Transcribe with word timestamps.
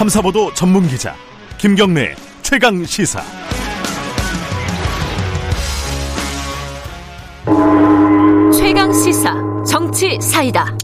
탐사보도 0.00 0.54
전문 0.54 0.88
기자 0.88 1.14
김경래 1.58 2.14
최강 2.40 2.82
시사. 2.86 3.22
최강 8.50 8.90
시사 8.94 9.34
정치 9.68 10.18
사이다. 10.18 10.74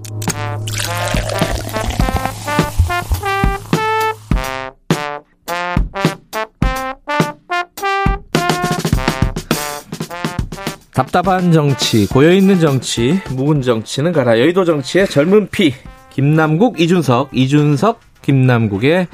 답답한 10.93 11.53
정치, 11.53 12.07
고여있는 12.07 12.61
정치, 12.61 13.19
묵은 13.31 13.63
정치는 13.63 14.13
가라. 14.13 14.39
여의도 14.39 14.67
정치의 14.67 15.09
젊은 15.09 15.49
피, 15.49 15.73
김남국, 16.11 16.79
이준석, 16.79 17.31
이준석, 17.33 18.06
김남국의 18.27 19.07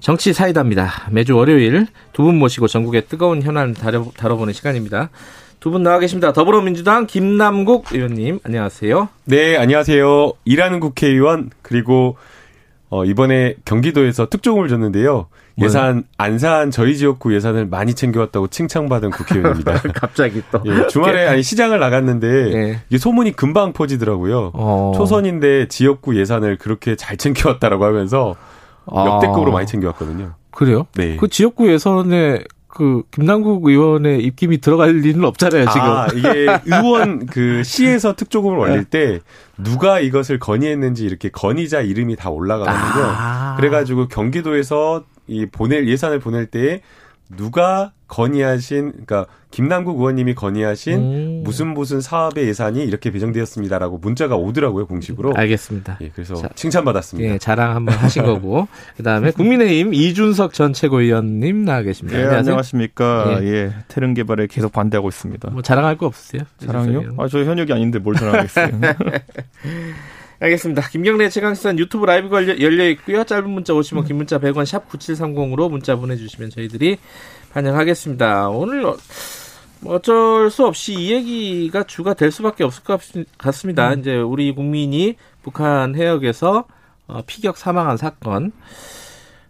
정치 0.00 0.32
사이다입니다. 0.34 1.08
매주 1.10 1.34
월요일 1.34 1.86
두 2.12 2.22
분 2.24 2.38
모시고 2.38 2.68
전국의 2.68 3.06
뜨거운 3.08 3.40
현안 3.42 3.72
다뤄, 3.74 4.12
다뤄보는 4.16 4.52
시간입니다. 4.52 5.08
두 5.60 5.70
분 5.70 5.82
나와 5.82 5.98
계십니다. 5.98 6.32
더불어민주당 6.34 7.06
김남국 7.06 7.86
의원님, 7.92 8.40
안녕하세요. 8.44 9.08
네, 9.24 9.56
안녕하세요. 9.56 10.32
일하는 10.44 10.80
국회의원, 10.80 11.50
그리고, 11.62 12.16
어, 12.90 13.04
이번에 13.04 13.54
경기도에서 13.64 14.26
특종을 14.28 14.68
줬는데요. 14.68 15.28
예산, 15.62 16.04
안산 16.16 16.70
저희 16.70 16.96
지역구 16.96 17.34
예산을 17.34 17.66
많이 17.66 17.92
챙겨왔다고 17.92 18.46
칭찬받은 18.48 19.10
국회의원입니다. 19.10 19.82
갑자기 19.94 20.42
또. 20.50 20.62
예, 20.64 20.86
주말에 20.86 21.26
아니 21.26 21.42
시장을 21.42 21.78
나갔는데 21.78 22.26
예. 22.54 22.80
이게 22.88 22.96
소문이 22.96 23.32
금방 23.32 23.74
퍼지더라고요. 23.74 24.52
어. 24.54 24.92
초선인데 24.96 25.68
지역구 25.68 26.18
예산을 26.18 26.56
그렇게 26.56 26.96
잘 26.96 27.18
챙겨왔다라고 27.18 27.84
하면서 27.84 28.36
역대급으로 28.88 29.50
아. 29.50 29.54
많이 29.54 29.66
챙겨왔거든요. 29.66 30.34
그래요? 30.50 30.86
네. 30.94 31.16
그 31.16 31.28
지역구 31.28 31.70
예선에 31.72 32.44
그 32.66 33.02
김남국 33.10 33.66
의원의 33.66 34.22
입김이 34.22 34.58
들어갈 34.58 34.96
리는 34.96 35.24
없잖아요, 35.24 35.66
지금. 35.66 35.82
아, 35.82 36.06
이게 36.14 36.46
의원 36.66 37.26
그 37.26 37.62
시에서 37.64 38.14
특조금을 38.14 38.58
올릴 38.58 38.84
때 38.84 39.18
누가 39.58 39.98
이것을 39.98 40.38
건의했는지 40.38 41.04
이렇게 41.04 41.30
건의자 41.30 41.80
이름이 41.80 42.16
다 42.16 42.30
올라가거든요. 42.30 43.04
아. 43.06 43.56
그래 43.56 43.70
가지고 43.70 44.06
경기도에서 44.08 45.04
이 45.26 45.46
보낼 45.46 45.88
예산을 45.88 46.20
보낼 46.20 46.46
때 46.46 46.80
누가 47.36 47.92
건의하신 48.08 48.90
그러니까 48.90 49.26
김남국 49.50 49.98
의원님이 49.98 50.34
건의하신 50.34 50.94
음. 50.98 51.40
무슨 51.44 51.68
무슨 51.68 52.00
사업의 52.00 52.46
예산이 52.48 52.84
이렇게 52.84 53.10
배정되었습니다라고 53.10 53.98
문자가 53.98 54.36
오더라고요 54.36 54.86
공식으로. 54.86 55.34
알겠습니다. 55.36 55.98
예, 56.00 56.10
그래서 56.14 56.34
자, 56.34 56.48
칭찬받았습니다. 56.54 57.34
예, 57.34 57.38
자랑 57.38 57.74
한번 57.76 57.94
하신 57.96 58.24
거고. 58.24 58.68
그다음에 58.96 59.30
국민의힘 59.30 59.94
이준석 59.94 60.54
전 60.54 60.72
최고위원님 60.72 61.64
나와 61.64 61.82
계십니다. 61.82 62.18
예, 62.18 62.22
안녕하세요. 62.24 62.52
안녕하십니까. 62.52 63.38
예. 63.42 63.46
예. 63.46 63.72
태릉 63.88 64.14
개발에 64.14 64.46
계속 64.48 64.72
반대하고 64.72 65.08
있습니다. 65.08 65.50
뭐 65.50 65.62
자랑할 65.62 65.96
거 65.96 66.06
없으세요? 66.06 66.42
자랑이요? 66.58 67.14
아, 67.18 67.28
저 67.28 67.44
현역이 67.44 67.72
아닌데 67.72 67.98
뭘 67.98 68.16
자랑하겠어요. 68.16 68.70
알겠습니다. 70.40 70.88
김경래 70.88 71.28
최강시선 71.28 71.78
유튜브 71.78 72.06
라이브가 72.06 72.42
열려, 72.46 72.60
열려 72.60 72.88
있고요. 72.90 73.24
짧은 73.24 73.48
문자 73.50 73.74
50원, 73.74 74.06
긴 74.06 74.16
문자 74.16 74.38
100원, 74.38 74.64
샵 74.64 74.88
9730으로 74.88 75.70
문자 75.70 75.96
보내주시면 75.96 76.50
저희들이 76.50 76.96
반영하겠습니다. 77.52 78.48
오늘 78.48 78.86
어, 78.86 78.96
뭐 79.80 79.96
어쩔 79.96 80.50
수 80.50 80.64
없이 80.64 80.94
이 80.94 81.12
얘기가 81.12 81.82
주가 81.82 82.14
될 82.14 82.30
수밖에 82.30 82.64
없을 82.64 82.82
것 82.84 83.00
같- 83.00 83.24
같습니다. 83.38 83.92
이제 83.92 84.16
우리 84.16 84.54
국민이 84.54 85.16
북한 85.42 85.94
해역에서 85.94 86.64
어, 87.06 87.22
피격 87.26 87.58
사망한 87.58 87.98
사건. 87.98 88.52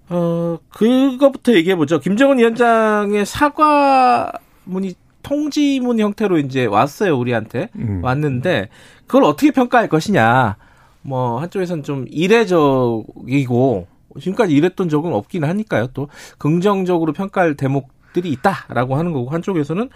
어, 0.08 0.58
그거부터 0.70 1.52
얘기해보죠. 1.54 2.00
김정은 2.00 2.38
위원장의 2.38 3.24
사과문이 3.26 4.94
통지문 5.22 6.00
형태로 6.00 6.38
이제 6.38 6.64
왔어요, 6.66 7.16
우리한테. 7.16 7.68
음. 7.76 8.00
왔는데, 8.02 8.70
그걸 9.06 9.22
어떻게 9.24 9.50
평가할 9.52 9.88
것이냐. 9.88 10.56
뭐, 11.02 11.40
한쪽에서는 11.40 11.82
좀 11.82 12.06
이례적이고, 12.08 13.86
지금까지 14.20 14.54
이랬던 14.54 14.88
적은 14.88 15.12
없긴 15.12 15.44
하니까요. 15.44 15.88
또, 15.94 16.08
긍정적으로 16.38 17.12
평가할 17.12 17.56
대목들이 17.56 18.30
있다라고 18.30 18.96
하는 18.96 19.12
거고, 19.12 19.30
한쪽에서는 19.30 19.88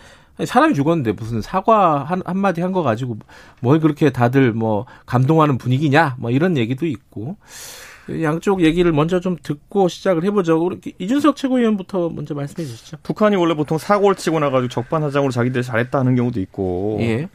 사람이 0.44 0.74
죽었는데 0.74 1.12
무슨 1.12 1.40
사과 1.40 2.02
한, 2.02 2.20
한마디 2.24 2.60
한 2.60 2.72
거 2.72 2.82
가지고 2.82 3.18
뭘 3.60 3.78
그렇게 3.78 4.10
다들 4.10 4.52
뭐 4.52 4.84
감동하는 5.06 5.58
분위기냐 5.58 6.16
뭐 6.18 6.32
이런 6.32 6.56
얘기도 6.56 6.86
있고 6.86 7.36
양쪽 8.22 8.62
얘기를 8.62 8.92
먼저 8.92 9.20
좀 9.20 9.36
듣고 9.42 9.88
시작을 9.88 10.24
해보죠. 10.24 10.62
우리 10.62 10.78
이준석 10.98 11.36
최고위원부터 11.36 12.10
먼저 12.10 12.34
말씀해 12.34 12.66
주시죠. 12.66 12.98
북한이 13.02 13.36
원래 13.36 13.54
보통 13.54 13.78
사고를 13.78 14.16
치고 14.16 14.40
나가지고 14.40 14.68
적반하장으로 14.68 15.30
자기들 15.30 15.62
잘했다 15.62 15.98
하는 15.98 16.14
경우도 16.14 16.40
있고, 16.40 16.98
예. 17.00 17.28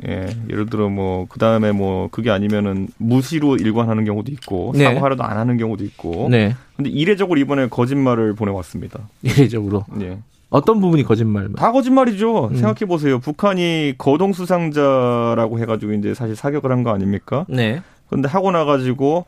예를 0.49 0.67
들어 0.69 0.89
뭐, 0.89 1.25
그 1.29 1.39
다음에 1.39 1.71
뭐, 1.71 2.07
그게 2.11 2.29
아니면은 2.29 2.87
무시로 2.97 3.55
일관하는 3.55 4.05
경우도 4.05 4.31
있고, 4.33 4.73
네. 4.75 4.83
사과하려도 4.85 5.23
안 5.23 5.37
하는 5.37 5.57
경우도 5.57 5.83
있고, 5.85 6.27
네. 6.29 6.55
근데 6.75 6.89
이례적으로 6.89 7.39
이번에 7.39 7.67
거짓말을 7.67 8.35
보내왔습니다. 8.35 8.99
이례적으로 9.23 9.85
예. 10.01 10.19
어떤 10.49 10.79
부분이 10.81 11.03
거짓말? 11.03 11.49
다 11.55 11.71
거짓말이죠. 11.71 12.47
음. 12.47 12.55
생각해 12.55 12.85
보세요. 12.87 13.19
북한이 13.19 13.95
거동 13.97 14.33
수상자라고 14.33 15.59
해가지고 15.59 15.93
이제 15.93 16.13
사실 16.13 16.35
사격을 16.35 16.71
한 16.71 16.83
거 16.83 16.91
아닙니까? 16.91 17.45
네. 17.49 17.81
근데 18.09 18.27
하고 18.27 18.49
나가지고 18.51 19.25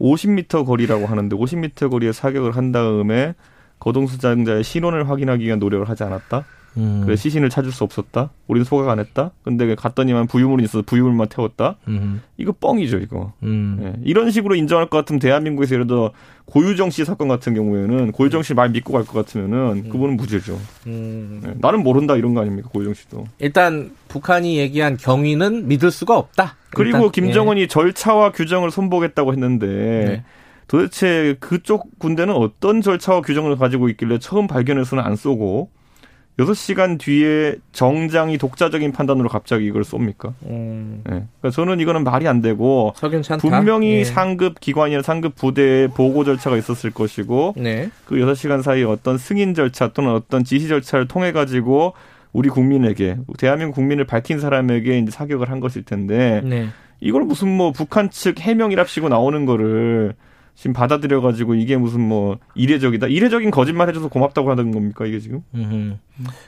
50m 0.00 0.66
거리라고 0.66 1.06
하는데 1.06 1.34
50m 1.34 1.90
거리에 1.90 2.12
사격을 2.12 2.56
한 2.56 2.72
다음에 2.72 3.34
거동 3.78 4.06
수상자의 4.06 4.64
신원을 4.64 5.08
확인하기 5.08 5.44
위한 5.44 5.58
노력을 5.58 5.88
하지 5.88 6.02
않았다. 6.04 6.44
음. 6.78 7.00
그래서 7.04 7.22
시신을 7.22 7.48
찾을 7.48 7.72
수 7.72 7.84
없었다. 7.84 8.28
우리는 8.48 8.62
소각 8.64 8.90
안 8.90 8.98
했다. 8.98 9.30
근데 9.42 9.74
갔더니만 9.74 10.26
부유물이 10.26 10.62
있어서 10.64 10.82
부유물만 10.84 11.28
태웠다. 11.28 11.76
음. 11.88 12.20
이거 12.36 12.52
뻥이죠, 12.60 12.98
이거. 12.98 13.32
음. 13.44 13.78
예. 13.82 14.00
이런 14.04 14.30
식으로 14.30 14.54
인정할 14.56 14.90
것 14.90 14.98
같으면 14.98 15.18
대한민국에서 15.18 15.74
예를 15.74 15.86
들어 15.86 16.12
고유정 16.44 16.90
씨 16.90 17.06
사건 17.06 17.28
같은 17.28 17.54
경우에는 17.54 18.12
고유정 18.12 18.42
씨 18.42 18.52
말 18.52 18.68
믿고 18.68 18.92
갈 18.92 19.04
것 19.06 19.14
같으면은 19.14 19.88
그분은 19.88 20.18
무죄죠. 20.18 20.60
음. 20.86 21.40
예. 21.46 21.54
나는 21.56 21.82
모른다 21.82 22.14
이런 22.14 22.34
거 22.34 22.42
아닙니까, 22.42 22.68
고유정 22.70 22.92
씨도. 22.92 23.26
일단 23.38 23.92
북한이 24.08 24.58
얘기한 24.58 24.98
경위는 24.98 25.68
믿을 25.68 25.90
수가 25.90 26.18
없다. 26.18 26.56
그리고 26.70 26.98
일단, 27.06 27.10
김정은이 27.12 27.68
절차와 27.68 28.32
규정을 28.32 28.70
손보겠다고 28.70 29.32
했는데 29.32 29.66
네. 29.66 30.24
도대체 30.68 31.36
그쪽 31.40 31.98
군대는 31.98 32.34
어떤 32.34 32.80
절차와 32.80 33.20
규정을 33.22 33.56
가지고 33.56 33.88
있길래 33.88 34.18
처음 34.18 34.46
발견해서는 34.46 35.02
안 35.02 35.16
쏘고 35.16 35.70
6시간 36.38 36.98
뒤에 36.98 37.56
정장이 37.72 38.36
독자적인 38.36 38.92
판단으로 38.92 39.28
갑자기 39.28 39.66
이걸 39.66 39.82
쏩니까? 39.82 40.34
예. 40.46 40.50
음. 40.50 41.02
예. 41.06 41.10
그러니까 41.10 41.50
저는 41.50 41.80
이거는 41.80 42.04
말이 42.04 42.28
안 42.28 42.42
되고. 42.42 42.92
분명히 43.38 44.00
예. 44.00 44.04
상급 44.04 44.60
기관이나 44.60 45.00
상급 45.00 45.34
부대에 45.34 45.88
보고 45.88 46.24
절차가 46.24 46.58
있었을 46.58 46.90
것이고 46.90 47.54
네. 47.56 47.90
그 48.04 48.16
6시간 48.16 48.62
사이에 48.62 48.84
어떤 48.84 49.16
승인 49.16 49.54
절차 49.54 49.88
또는 49.88 50.12
어떤 50.12 50.44
지시 50.44 50.68
절차를 50.68 51.08
통해 51.08 51.32
가지고 51.32 51.94
우리 52.34 52.50
국민에게 52.50 53.16
대한민국 53.38 53.76
국민을 53.76 54.04
밝힌 54.04 54.38
사람에게 54.38 54.98
이제 54.98 55.10
사격을 55.10 55.50
한 55.50 55.60
것일 55.60 55.84
텐데 55.84 56.42
네. 56.44 56.68
이걸 57.00 57.22
무슨 57.22 57.48
뭐 57.48 57.72
북한 57.72 58.10
측 58.10 58.40
해명이랍시고 58.40 59.08
나오는 59.08 59.46
거를 59.46 60.14
지금 60.56 60.72
받아들여 60.72 61.20
가지고 61.20 61.54
이게 61.54 61.76
무슨 61.76 62.00
뭐 62.00 62.38
이례적이다 62.54 63.06
이례적인 63.08 63.50
거짓말 63.50 63.88
해줘서 63.88 64.08
고맙다고 64.08 64.50
하는 64.50 64.72
겁니까 64.72 65.04
이게 65.06 65.20
지금 65.20 65.42
음. 65.54 65.98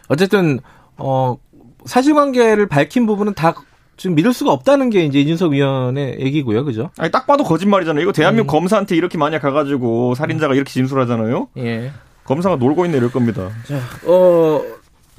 어쨌든 0.09 0.61
어 0.97 1.37
사실관계를 1.85 2.67
밝힌 2.67 3.07
부분은 3.07 3.35
다 3.35 3.55
지금 3.99 4.17
믿을 4.17 4.33
수가 4.33 4.53
없다는 4.53 4.91
게 4.91 5.05
이제 5.05 5.21
이준석 5.21 5.53
위원의 5.53 6.21
얘기고요, 6.21 6.65
그죠? 6.65 6.91
아니 6.99 7.11
딱 7.11 7.27
봐도 7.27 7.45
거짓말이잖아요 7.45 8.03
이거 8.03 8.13
대한민국 8.13 8.51
음. 8.51 8.61
검사한테 8.61 8.97
이렇게 8.97 9.19
만약 9.19 9.41
가가지고 9.41 10.15
살인자가 10.15 10.55
이렇게 10.55 10.71
진술하잖아요 10.71 11.49
예. 11.59 11.93
검사가 12.25 12.57
놀고 12.57 12.87
있네 12.87 12.97
이럴 12.97 13.11
겁니다 13.11 13.51
자, 13.67 13.79
어 14.07 14.63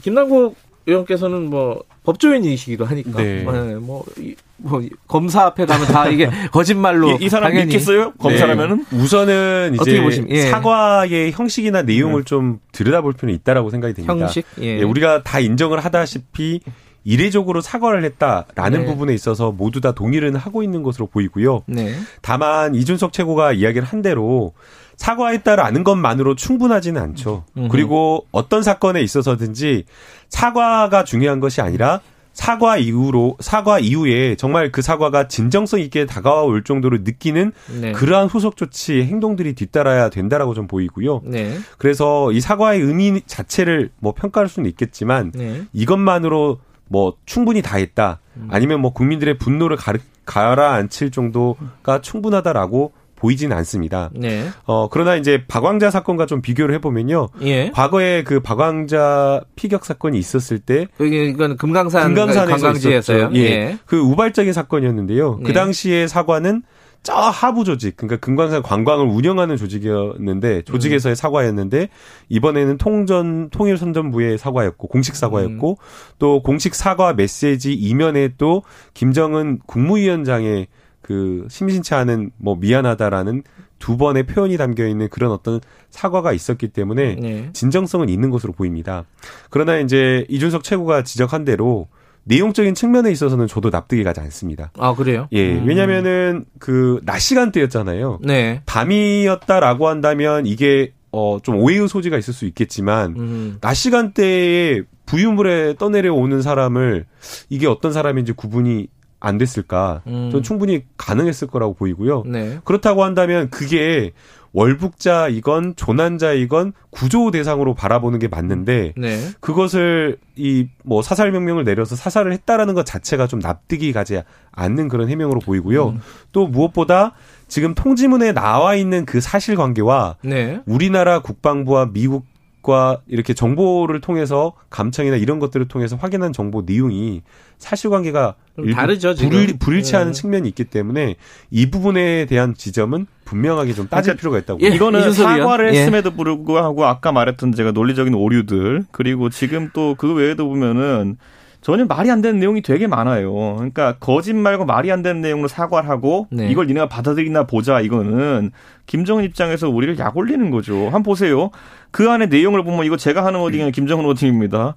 김남국 0.02 0.56
의원께서는 0.88 1.50
뭐 1.50 1.84
법조인이시기도 2.04 2.86
하니까 2.86 3.22
네. 3.22 3.44
네, 3.44 3.76
뭐, 3.76 4.04
이, 4.18 4.36
뭐 4.62 4.82
검사 5.08 5.44
앞에 5.46 5.66
가면 5.66 5.88
다 5.88 6.08
이게 6.08 6.30
거짓말로 6.52 7.12
이, 7.12 7.26
이 7.26 7.30
사람 7.30 7.50
당연히 7.50 7.68
믿겠어요 7.68 8.14
검사라면은 8.14 8.86
우선은 8.92 9.78
어떻게 9.80 10.06
이제 10.08 10.26
예. 10.30 10.42
사과의 10.50 11.32
형식이나 11.32 11.84
내용을 11.84 12.24
좀 12.24 12.60
들여다볼 12.72 13.14
필요는 13.14 13.36
있다라고 13.36 13.70
생각이 13.70 13.94
듭니다. 13.94 14.14
형식 14.14 14.46
예. 14.62 14.80
예, 14.80 14.84
우리가 14.84 15.24
다 15.24 15.40
인정을 15.40 15.80
하다시피 15.80 16.62
이례적으로 17.04 17.62
사과를 17.62 18.04
했다라는 18.04 18.82
네. 18.82 18.86
부분에 18.86 19.14
있어서 19.14 19.52
모두 19.52 19.82
다 19.82 19.94
동의를 19.94 20.36
하고 20.38 20.64
있는 20.64 20.84
것으로 20.84 21.08
보이고요. 21.08 21.64
네. 21.66 21.96
다만 22.22 22.76
이준석 22.76 23.14
최고가 23.14 23.54
이야기를 23.54 23.88
한 23.88 24.02
대로 24.02 24.54
사과했다라는 24.98 25.86
것만으로 25.86 26.36
충분하지는 26.36 27.02
않죠. 27.02 27.46
음흠. 27.58 27.68
그리고 27.70 28.28
어떤 28.32 28.64
사건에 28.64 29.02
있어서든지 29.02 29.86
사과가 30.28 31.06
중요한 31.06 31.40
것이 31.40 31.62
아니라 31.62 32.02
사과 32.34 32.78
이후로 32.78 33.38
사과 33.40 33.80
이후에 33.80 34.36
정말 34.36 34.72
그 34.72 34.82
사과가 34.82 35.28
진정성 35.28 35.80
있게 35.82 36.06
다가올 36.06 36.64
정도로 36.64 37.00
느끼는 37.00 37.52
네. 37.82 37.92
그러한 37.92 38.28
후속 38.28 38.56
조치 38.56 39.04
행동들이 39.04 39.54
뒤따라야 39.54 40.10
된다라고 40.10 40.54
좀 40.54 40.68
보이고요. 40.68 41.22
네. 41.26 41.58
그래서 41.78 42.32
이 42.32 42.40
사과의 42.40 42.82
의미 42.82 43.22
자체를 43.26 43.90
뭐 44.00 44.14
평가할 44.14 44.48
수는 44.48 44.70
있겠지만 44.70 45.32
네. 45.36 45.64
이것만으로 45.74 46.60
뭐 46.88 47.14
충분히 47.26 47.62
다 47.62 47.78
했다. 47.78 48.20
아니면 48.50 48.82
뭐 48.82 48.94
국민들의 48.94 49.38
분노를 49.38 49.78
가르, 49.78 50.00
가라앉힐 50.26 51.12
정도가 51.12 52.02
충분하다라고 52.02 52.94
보이진 53.20 53.52
않습니다. 53.52 54.10
네. 54.16 54.48
어, 54.66 54.88
그러나 54.90 55.16
이제 55.16 55.44
박왕자 55.48 55.92
사건과 55.92 56.26
좀 56.26 56.42
비교를 56.42 56.74
해보면요. 56.76 57.30
예. 57.42 57.70
과거에 57.72 58.24
그 58.24 58.40
박왕자 58.40 59.42
피격 59.56 59.86
사건이 59.86 60.18
있었을 60.18 60.60
때 60.60 60.88
이건 61.00 61.58
금강산 61.58 62.16
관광지에서요. 62.16 63.18
있었죠. 63.18 63.36
예. 63.36 63.78
그 63.86 64.00
우발적인 64.00 64.54
사건이었는데요. 64.54 65.38
네. 65.38 65.44
그 65.44 65.54
당시에 65.54 66.08
사과는 66.08 66.64
저 67.02 67.14
하부 67.14 67.64
조직, 67.64 67.96
그러니까 67.96 68.18
금강산 68.18 68.62
관광을 68.62 69.06
운영하는 69.06 69.56
조직이었는데 69.56 70.64
조직에서의 70.64 71.16
사과였는데 71.16 71.88
이번에는 72.28 72.78
통전 72.78 73.50
통일 73.52 73.78
선전부의 73.78 74.38
사과였고 74.38 74.90
공식 74.90 75.16
사과였고 75.16 75.78
또 76.20 76.44
공식 76.44 76.76
사과 76.76 77.14
메시지 77.14 77.74
이면에 77.74 78.32
또 78.38 78.64
김정은 78.94 79.60
국무위원장의 79.66 80.68
그 81.10 81.48
심심치 81.50 81.96
않은 81.96 82.30
뭐 82.38 82.56
미안하다라는 82.56 83.42
두 83.80 83.98
번의 83.98 84.28
표현이 84.28 84.58
담겨 84.58 84.86
있는 84.86 85.10
그런 85.10 85.32
어떤 85.32 85.60
사과가 85.90 86.34
있었기 86.34 86.68
때문에 86.68 87.16
네. 87.16 87.50
진정성은 87.52 88.10
있는 88.10 88.30
것으로 88.30 88.54
보입니다. 88.54 89.06
그러나 89.50 89.80
이제 89.80 90.24
이준석 90.30 90.64
최고가 90.64 91.02
지적한 91.04 91.46
대로 91.46 91.88
내용적인 92.26 92.76
측면에 92.76 93.10
있어서는 93.10 93.48
저도 93.48 93.72
납득이 93.72 94.04
가지 94.04 94.20
않습니다. 94.20 94.72
아 94.78 94.94
그래요? 94.94 95.28
예, 95.32 95.56
음. 95.58 95.66
왜냐면은 95.66 96.46
그 96.60 97.00
낮 97.08 97.18
시간대였잖아요. 97.18 98.20
네. 98.24 98.62
밤이었다라고 98.68 99.88
한다면 99.88 100.46
이게 100.46 100.94
어 101.10 101.40
좀 101.42 101.56
오해의 101.56 101.88
소지가 101.88 102.20
있을 102.20 102.36
수 102.36 102.46
있겠지만 102.46 103.16
음. 103.18 103.58
낮 103.62 103.74
시간대에 103.74 104.84
부유물에 105.08 105.74
떠내려오는 105.80 106.44
사람을 106.44 107.08
이게 107.50 107.66
어떤 107.66 107.94
사람인지 107.94 108.34
구분이 108.34 108.90
안 109.20 109.38
됐을까? 109.38 110.02
음. 110.08 110.30
전 110.32 110.44
충분히 110.44 110.84
가능했을 110.98 111.48
거라고 111.48 111.74
보이고요. 111.74 112.24
네. 112.26 112.60
그렇다고 112.64 113.04
한다면 113.04 113.50
그게 113.50 114.12
월북자이건 114.54 115.76
조난자이건 115.76 116.74
구조 116.90 117.30
대상으로 117.32 117.76
바라보는 117.76 118.20
게 118.20 118.28
맞는데 118.28 118.94
네. 118.98 119.20
그것을 119.40 120.18
이 120.36 120.68
뭐 120.90 121.04
사살 121.04 121.32
명령을 121.32 121.64
내려서 121.66 121.96
사살을 121.96 122.34
했다라는 122.34 122.74
것 122.74 122.84
자체가 122.84 123.28
좀 123.28 123.40
납득이 123.40 123.94
가지 123.94 124.20
않는 124.52 124.88
그런 124.88 125.08
해명으로 125.08 125.40
보이고요. 125.40 125.90
음. 125.90 126.02
또 126.32 126.48
무엇보다 126.48 127.14
지금 127.48 127.76
통지문에 127.76 128.32
나와 128.32 128.74
있는 128.74 129.06
그 129.06 129.22
사실관계와 129.22 130.16
네. 130.24 130.62
우리나라 130.66 131.20
국방부와 131.22 131.92
미국 131.94 132.26
과 132.70 133.02
이렇게 133.08 133.34
정보를 133.34 134.00
통해서 134.00 134.54
감청이나 134.70 135.16
이런 135.16 135.40
것들을 135.40 135.68
통해서 135.68 135.96
확인한 135.96 136.32
정보 136.34 136.62
내용이 136.62 137.24
사실관계가 137.58 138.36
다르죠, 138.76 139.16
지금. 139.16 139.32
불일, 139.32 139.58
불일치하는 139.58 140.10
음. 140.10 140.14
측면이 140.14 140.48
있기 140.50 140.66
때문에 140.66 141.16
이 141.50 141.70
부분에 141.72 142.26
대한 142.26 142.54
지점은 142.54 143.08
분명하게 143.26 143.74
좀 143.74 143.88
따질 143.88 144.16
그러니까 144.16 144.20
필요가 144.22 144.38
있다고 144.40 144.60
예. 144.64 144.76
이거는. 144.76 145.12
사과를 145.14 145.74
예. 145.74 145.82
했음에도 145.82 146.12
불구하고 146.12 146.86
아까 146.86 147.12
말했던 147.12 147.54
제가 147.54 147.72
논리적인 147.72 148.14
오류들 148.14 148.86
그리고 148.92 149.30
지금 149.30 149.70
또 149.74 149.96
그 149.98 150.14
외에도 150.14 150.48
보면은 150.48 151.18
전혀 151.62 151.86
말이 151.86 152.10
안 152.10 152.22
되는 152.22 152.40
내용이 152.40 152.62
되게 152.62 152.88
많아요. 152.88 153.56
그러니까 153.56 153.98
거짓말과 154.00 154.66
말이 154.66 154.92
안 154.92 155.02
되는 155.02 155.22
내용으로 155.22 155.48
사과를 155.48 155.90
하고 155.90 156.28
네. 156.32 156.50
이걸 156.50 156.68
니네가 156.68 156.88
받아들이나 156.88 157.46
보자 157.48 157.82
이거는 157.82 158.52
김정은 158.86 159.24
입장에서 159.26 159.70
우리를 159.70 159.98
약 160.00 160.16
올리는 160.16 160.50
거죠. 160.52 160.86
한번 160.86 161.04
보세요. 161.04 161.52
그 161.92 162.10
안에 162.10 162.28
내용을 162.28 162.64
보면 162.64 162.86
이거 162.86 162.96
제가 162.96 163.26
하는 163.26 163.40
아니라 163.46 163.72
김정은 163.72 164.06
워딩입니다. 164.06 164.76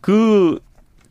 그 0.00 0.58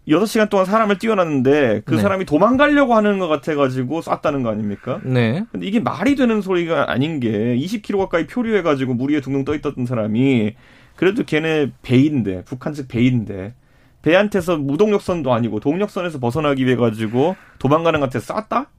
6시간 0.08 0.50
동안 0.50 0.66
사람을 0.66 0.98
띄워놨는데 0.98 1.84
그 1.86 1.96
네. 1.96 2.02
사람이 2.02 2.26
도망가려고 2.26 2.94
하는 2.94 3.20
것 3.20 3.30
같아가지고 3.30 4.02
쐈다는 4.02 4.44
거 4.44 4.50
아닙니까? 4.50 5.00
네. 5.04 5.46
근데 5.52 5.66
이게 5.66 5.80
말이 5.80 6.16
되는 6.16 6.42
소리가 6.42 6.92
아닌 6.92 7.22
게 7.22 7.30
20km 7.30 7.98
가까이 8.00 8.28
표류해가지고 8.28 8.96
물 8.96 9.12
위에 9.12 9.22
둥둥 9.22 9.46
떠 9.46 9.56
있던 9.56 9.86
사람이 9.86 10.56
그래도 10.98 11.24
걔네 11.24 11.72
배인데 11.82 12.44
북한 12.44 12.74
측 12.74 12.90
배인데 12.90 13.54
배한테서 14.04 14.58
무동력선도 14.58 15.34
아니고 15.34 15.60
동력선에서 15.60 16.20
벗어나기 16.20 16.66
위해 16.66 16.76
가지고 16.76 17.36
도망가는 17.58 18.00
것한테 18.00 18.20
쐈다? 18.20 18.70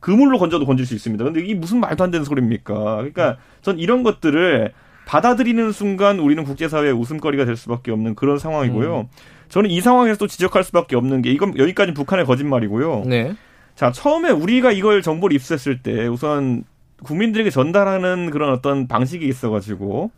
그물로 0.00 0.38
건져도 0.38 0.66
건질 0.66 0.84
수 0.84 0.94
있습니다. 0.94 1.24
근데 1.24 1.40
이게 1.40 1.54
무슨 1.54 1.80
말도 1.80 2.02
안 2.02 2.10
되는 2.10 2.24
소리입니까? 2.24 2.74
그러니까 2.74 3.36
전 3.62 3.78
이런 3.78 4.02
것들을 4.02 4.72
받아들이는 5.06 5.72
순간 5.72 6.18
우리는 6.18 6.42
국제사회의 6.44 6.92
웃음거리가 6.92 7.44
될 7.44 7.56
수밖에 7.56 7.90
없는 7.90 8.14
그런 8.14 8.38
상황이고요. 8.38 9.08
저는 9.48 9.70
이 9.70 9.80
상황에서 9.80 10.18
또 10.18 10.26
지적할 10.26 10.64
수밖에 10.64 10.96
없는 10.96 11.22
게 11.22 11.30
이건 11.30 11.56
여기까지 11.58 11.92
북한의 11.94 12.24
거짓말이고요. 12.24 13.04
네. 13.06 13.34
자, 13.74 13.92
처음에 13.92 14.30
우리가 14.30 14.72
이걸 14.72 15.02
정보를 15.02 15.34
입수했을 15.34 15.82
때 15.82 16.06
우선 16.06 16.64
국민들에게 17.02 17.50
전달하는 17.50 18.30
그런 18.30 18.52
어떤 18.52 18.88
방식이 18.88 19.26
있어가지고 19.26 20.10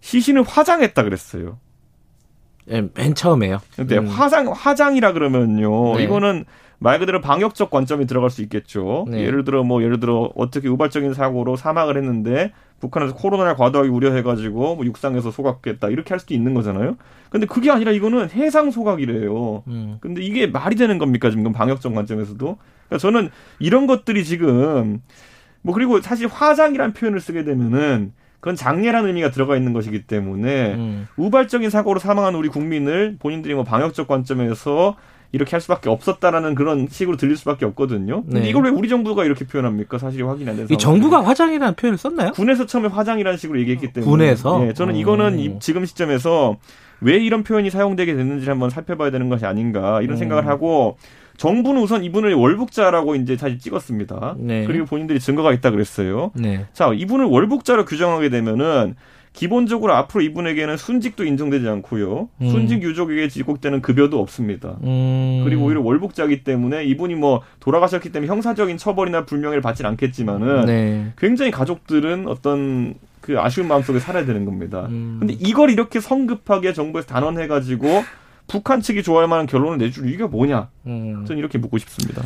시신을 0.00 0.42
화장했다 0.42 1.02
그랬어요. 1.04 1.58
예, 2.72 2.88
맨 2.94 3.14
처음에요. 3.14 3.60
근데 3.76 3.98
음. 3.98 4.06
화장 4.06 4.50
화장이라 4.50 5.12
그러면요. 5.12 5.96
네. 5.96 6.04
이거는 6.04 6.44
말 6.78 6.98
그대로 6.98 7.20
방역적 7.20 7.70
관점이 7.70 8.06
들어갈 8.06 8.30
수 8.30 8.42
있겠죠. 8.42 9.06
네. 9.08 9.20
예를 9.20 9.44
들어 9.44 9.62
뭐 9.62 9.84
예를 9.84 10.00
들어 10.00 10.32
어떻게 10.34 10.68
우발적인 10.68 11.14
사고로 11.14 11.54
사망을 11.54 11.96
했는데 11.96 12.52
북한에서 12.80 13.14
코로나를 13.14 13.54
과도하게 13.54 13.88
우려해가지고 13.88 14.74
뭐 14.74 14.84
육상에서 14.84 15.30
소각했다 15.30 15.88
이렇게 15.90 16.08
할 16.10 16.18
수도 16.18 16.34
있는 16.34 16.54
거잖아요. 16.54 16.96
근데 17.30 17.46
그게 17.46 17.70
아니라 17.70 17.92
이거는 17.92 18.30
해상 18.30 18.72
소각이래요. 18.72 19.62
음. 19.68 19.98
근데 20.00 20.22
이게 20.22 20.48
말이 20.48 20.74
되는 20.74 20.98
겁니까 20.98 21.30
지금 21.30 21.52
방역적 21.52 21.94
관점에서도? 21.94 22.58
그러니까 22.88 22.98
저는 22.98 23.30
이런 23.60 23.86
것들이 23.86 24.24
지금 24.24 25.00
뭐 25.62 25.74
그리고 25.74 26.00
사실 26.00 26.26
화장이란 26.26 26.94
표현을 26.94 27.20
쓰게 27.20 27.44
되면은 27.44 28.12
그건 28.42 28.56
장례라는 28.56 29.06
의미가 29.06 29.30
들어가 29.30 29.56
있는 29.56 29.72
것이기 29.72 30.02
때문에 30.02 30.74
음. 30.74 31.06
우발적인 31.16 31.70
사고로 31.70 32.00
사망한 32.00 32.34
우리 32.34 32.48
국민을 32.48 33.14
본인들이 33.20 33.54
뭐 33.54 33.62
방역적 33.62 34.08
관점에서 34.08 34.96
이렇게 35.30 35.52
할 35.52 35.60
수밖에 35.60 35.88
없었다라는 35.88 36.56
그런 36.56 36.88
식으로 36.90 37.16
들릴 37.16 37.36
수밖에 37.36 37.64
없거든요. 37.66 38.24
근데 38.24 38.40
네. 38.40 38.48
이걸 38.50 38.64
왜 38.64 38.70
우리 38.70 38.88
정부가 38.88 39.24
이렇게 39.24 39.46
표현합니까? 39.46 39.96
사실이 39.96 40.24
확인이 40.24 40.50
안된이 40.50 40.66
상황. 40.66 40.78
정부가 40.78 41.24
화장이라는 41.24 41.74
표현을 41.76 41.96
썼나요? 41.98 42.32
군에서 42.32 42.66
처음에 42.66 42.88
화장이라는 42.88 43.38
식으로 43.38 43.60
얘기했기 43.60 43.92
때문에 43.92 44.10
군에서? 44.10 44.66
예, 44.66 44.72
저는 44.74 44.94
어. 44.96 44.98
이거는 44.98 45.38
이- 45.38 45.58
지금 45.60 45.86
시점에서 45.86 46.56
왜 47.00 47.16
이런 47.18 47.44
표현이 47.44 47.70
사용되게 47.70 48.14
됐는지 48.16 48.48
한번 48.48 48.70
살펴봐야 48.70 49.12
되는 49.12 49.28
것이 49.28 49.46
아닌가 49.46 50.02
이런 50.02 50.16
음. 50.16 50.18
생각을 50.18 50.48
하고 50.48 50.96
정부는 51.42 51.82
우선 51.82 52.04
이분을 52.04 52.34
월북자라고 52.34 53.16
이제 53.16 53.36
다시 53.36 53.58
찍었습니다. 53.58 54.36
네. 54.38 54.64
그리고 54.64 54.84
본인들이 54.84 55.18
증거가 55.18 55.52
있다 55.52 55.72
그랬어요. 55.72 56.30
네. 56.36 56.66
자, 56.72 56.92
이분을 56.94 57.24
월북자로 57.26 57.84
규정하게 57.84 58.28
되면은 58.28 58.94
기본적으로 59.32 59.92
앞으로 59.94 60.22
이분에게는 60.22 60.76
순직도 60.76 61.24
인정되지 61.24 61.68
않고요. 61.68 62.28
음. 62.42 62.48
순직 62.48 62.84
유족에게 62.84 63.26
지급되는 63.26 63.82
급여도 63.82 64.20
없습니다. 64.20 64.76
음. 64.84 65.42
그리고 65.44 65.64
오히려 65.64 65.80
월북자이기 65.80 66.44
때문에 66.44 66.84
이분이 66.84 67.16
뭐 67.16 67.40
돌아가셨기 67.58 68.12
때문에 68.12 68.30
형사적인 68.30 68.76
처벌이나 68.76 69.24
불명예를 69.24 69.62
받진 69.62 69.84
않겠지만은 69.84 70.66
네. 70.66 71.12
굉장히 71.18 71.50
가족들은 71.50 72.28
어떤 72.28 72.94
그 73.20 73.40
아쉬운 73.40 73.66
마음속에 73.66 73.98
살아야 73.98 74.24
되는 74.26 74.44
겁니다. 74.44 74.86
음. 74.90 75.16
근데 75.18 75.34
이걸 75.40 75.70
이렇게 75.70 75.98
성급하게 75.98 76.72
정부에서 76.72 77.08
단언해가지고 77.08 77.88
북한 78.52 78.82
측이 78.82 79.02
좋아할 79.02 79.28
만한 79.28 79.46
결론을 79.46 79.78
내줄 79.78 80.10
이유가 80.10 80.26
뭐냐? 80.26 80.68
음. 80.86 81.24
저는 81.26 81.38
이렇게 81.38 81.56
묻고 81.56 81.78
싶습니다. 81.78 82.22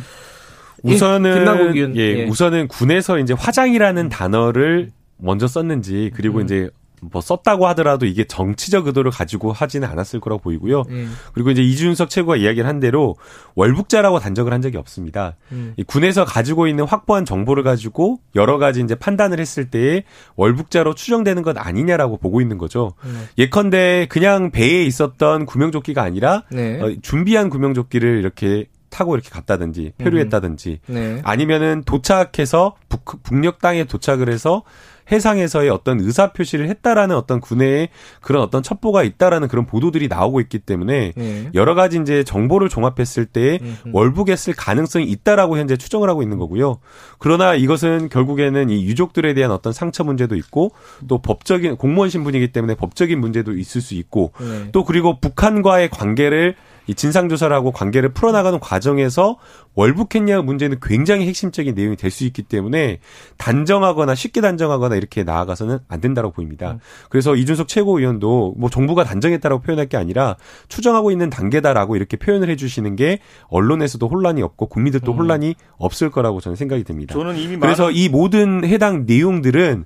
우선은 0.83 1.95
예, 1.95 2.01
예. 2.01 2.25
우선은 2.25 2.67
군에서 2.67 3.17
이제 3.17 3.33
화장이라는 3.33 4.09
단어를 4.09 4.91
먼저 5.15 5.47
썼는지 5.47 6.11
그리고 6.13 6.39
음. 6.39 6.43
이제 6.43 6.69
뭐 7.01 7.21
썼다고 7.21 7.67
하더라도 7.67 8.05
이게 8.05 8.23
정치적 8.23 8.87
의도를 8.87 9.11
가지고 9.11 9.51
하지는 9.51 9.87
않았을 9.87 10.19
거라고 10.19 10.41
보이고요. 10.41 10.83
음. 10.89 11.13
그리고 11.33 11.51
이제 11.51 11.61
이준석 11.61 12.09
최고가 12.09 12.37
이야기를 12.37 12.67
한 12.67 12.79
대로 12.79 13.15
월북자라고 13.55 14.19
단정을 14.19 14.53
한 14.53 14.61
적이 14.61 14.77
없습니다. 14.77 15.35
음. 15.51 15.73
이 15.77 15.83
군에서 15.83 16.25
가지고 16.25 16.67
있는 16.67 16.85
확보한 16.85 17.25
정보를 17.25 17.63
가지고 17.63 18.19
여러 18.35 18.57
가지 18.57 18.81
이제 18.81 18.95
판단을 18.95 19.39
했을 19.39 19.69
때에 19.69 20.03
월북자로 20.35 20.95
추정되는 20.95 21.43
것 21.43 21.57
아니냐라고 21.57 22.17
보고 22.17 22.41
있는 22.41 22.57
거죠. 22.57 22.93
음. 23.03 23.27
예컨대 23.37 24.07
그냥 24.09 24.51
배에 24.51 24.83
있었던 24.83 25.45
구명조끼가 25.45 26.01
아니라 26.01 26.43
네. 26.51 26.81
어, 26.81 26.95
준비한 27.01 27.49
구명조끼를 27.49 28.17
이렇게 28.17 28.65
타고 28.89 29.15
이렇게 29.15 29.29
갔다든지 29.29 29.93
표류했다든지 29.97 30.79
네. 30.87 31.21
아니면은 31.23 31.83
도착해서 31.85 32.75
북, 32.89 33.21
북녘 33.21 33.59
땅에 33.59 33.83
도착을 33.83 34.29
해서 34.29 34.63
해상에서의 35.11 35.69
어떤 35.69 35.99
의사 35.99 36.33
표시를 36.33 36.69
했다라는 36.69 37.15
어떤 37.15 37.39
군의 37.39 37.89
그런 38.21 38.41
어떤 38.41 38.63
첩보가 38.63 39.03
있다라는 39.03 39.47
그런 39.47 39.65
보도들이 39.65 40.07
나오고 40.07 40.41
있기 40.41 40.59
때문에 40.59 41.13
예. 41.17 41.49
여러 41.53 41.75
가지 41.75 41.99
이제 41.99 42.23
정보를 42.23 42.69
종합했을 42.69 43.25
때 43.25 43.59
음흠. 43.61 43.95
월북에 43.95 44.35
쓸 44.35 44.53
가능성이 44.53 45.05
있다라고 45.05 45.57
현재 45.57 45.77
추정을 45.77 46.09
하고 46.09 46.21
있는 46.21 46.37
거고요. 46.37 46.79
그러나 47.19 47.55
이것은 47.55 48.09
결국에는 48.09 48.69
이 48.69 48.85
유족들에 48.85 49.33
대한 49.33 49.51
어떤 49.51 49.73
상처 49.73 50.03
문제도 50.03 50.35
있고 50.35 50.71
또 51.07 51.21
법적인 51.21 51.77
공무원 51.77 52.09
신분이기 52.09 52.51
때문에 52.51 52.75
법적인 52.75 53.19
문제도 53.19 53.51
있을 53.53 53.81
수 53.81 53.95
있고 53.95 54.33
네. 54.39 54.69
또 54.71 54.83
그리고 54.83 55.19
북한과의 55.19 55.89
관계를 55.89 56.55
이 56.87 56.95
진상조사라고 56.95 57.71
관계를 57.71 58.09
풀어나가는 58.09 58.59
과정에서 58.59 59.37
월북했냐 59.75 60.41
문제는 60.41 60.79
굉장히 60.81 61.27
핵심적인 61.27 61.75
내용이 61.75 61.95
될 61.95 62.07
수 62.07 62.23
있기 62.23 62.41
때문에 62.43 62.99
단정하거나 63.37 64.15
쉽게 64.15 64.41
단정하거나 64.41 64.95
이렇게 64.95 65.23
나아가서는 65.23 65.79
안 65.87 66.01
된다고 66.01 66.31
보입니다. 66.31 66.71
음. 66.71 66.79
그래서 67.09 67.35
이준석 67.35 67.67
최고위원도 67.67 68.55
뭐 68.57 68.69
정부가 68.69 69.03
단정했다라고 69.03 69.61
표현할 69.61 69.87
게 69.87 69.97
아니라 69.97 70.37
추정하고 70.69 71.11
있는 71.11 71.29
단계다라고 71.29 71.95
이렇게 71.95 72.17
표현을 72.17 72.49
해주시는 72.49 72.95
게 72.95 73.19
언론에서도 73.49 74.07
혼란이 74.07 74.41
없고 74.41 74.67
국민들도 74.67 75.11
음. 75.11 75.17
혼란이 75.17 75.55
없을 75.77 76.09
거라고 76.09 76.39
저는 76.39 76.55
생각이 76.55 76.85
듭니다. 76.85 77.13
저는 77.13 77.35
이미 77.37 77.57
그래서 77.57 77.91
이 77.91 78.09
모든 78.09 78.63
해당 78.65 79.05
내용들은 79.05 79.85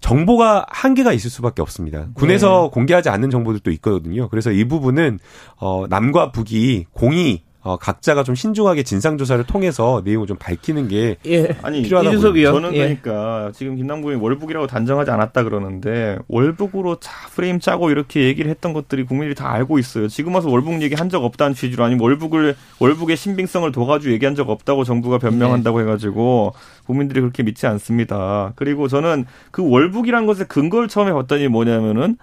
정보가 0.00 0.66
한계가 0.68 1.12
있을 1.12 1.30
수밖에 1.30 1.62
없습니다. 1.62 2.08
군에서 2.14 2.64
네. 2.64 2.70
공개하지 2.72 3.08
않는 3.10 3.30
정보들도 3.30 3.70
있거든요. 3.72 4.28
그래서 4.28 4.50
이 4.50 4.64
부분은 4.64 5.18
어 5.56 5.86
남과 5.88 6.32
북이 6.32 6.86
공이 6.92 7.42
어 7.62 7.76
각자가 7.76 8.22
좀 8.24 8.34
신중하게 8.34 8.84
진상 8.84 9.18
조사를 9.18 9.44
통해서 9.44 10.00
내용을 10.02 10.26
좀 10.26 10.38
밝히는 10.38 10.88
게 10.88 11.16
예. 11.26 11.56
아니 11.62 11.82
필요하다고 11.82 12.14
이준석 12.16 12.36
의원. 12.36 12.54
저는 12.54 12.74
예. 12.74 12.78
그러니까 12.78 13.52
지금 13.54 13.76
김남국이 13.76 14.14
월북이라고 14.14 14.66
단정하지 14.66 15.10
않았다 15.10 15.44
그러는데 15.44 16.16
월북으로 16.28 17.00
자 17.00 17.12
프레임 17.34 17.60
짜고 17.60 17.90
이렇게 17.90 18.24
얘기를 18.24 18.50
했던 18.50 18.72
것들이 18.72 19.04
국민들이 19.04 19.34
다 19.34 19.52
알고 19.52 19.78
있어요. 19.78 20.08
지금 20.08 20.34
와서 20.34 20.48
월북 20.48 20.80
얘기 20.80 20.94
한 20.94 21.10
적 21.10 21.24
없다는 21.24 21.54
취지로 21.54 21.82
아니면 21.84 22.02
월북을 22.04 22.54
월북의 22.78 23.16
신빙성을 23.16 23.70
둬가지고 23.72 24.12
얘기한 24.14 24.34
적 24.36 24.48
없다고 24.48 24.84
정부가 24.84 25.18
변명한다고 25.18 25.80
해가지고 25.80 26.54
국민들이 26.86 27.20
그렇게 27.20 27.42
믿지 27.42 27.66
않습니다. 27.66 28.52
그리고 28.54 28.86
저는 28.88 29.26
그 29.50 29.68
월북이란 29.68 30.24
것의 30.26 30.46
근거를 30.48 30.86
처음에 30.88 31.12
봤더니 31.12 31.48
뭐냐면은 31.48 32.16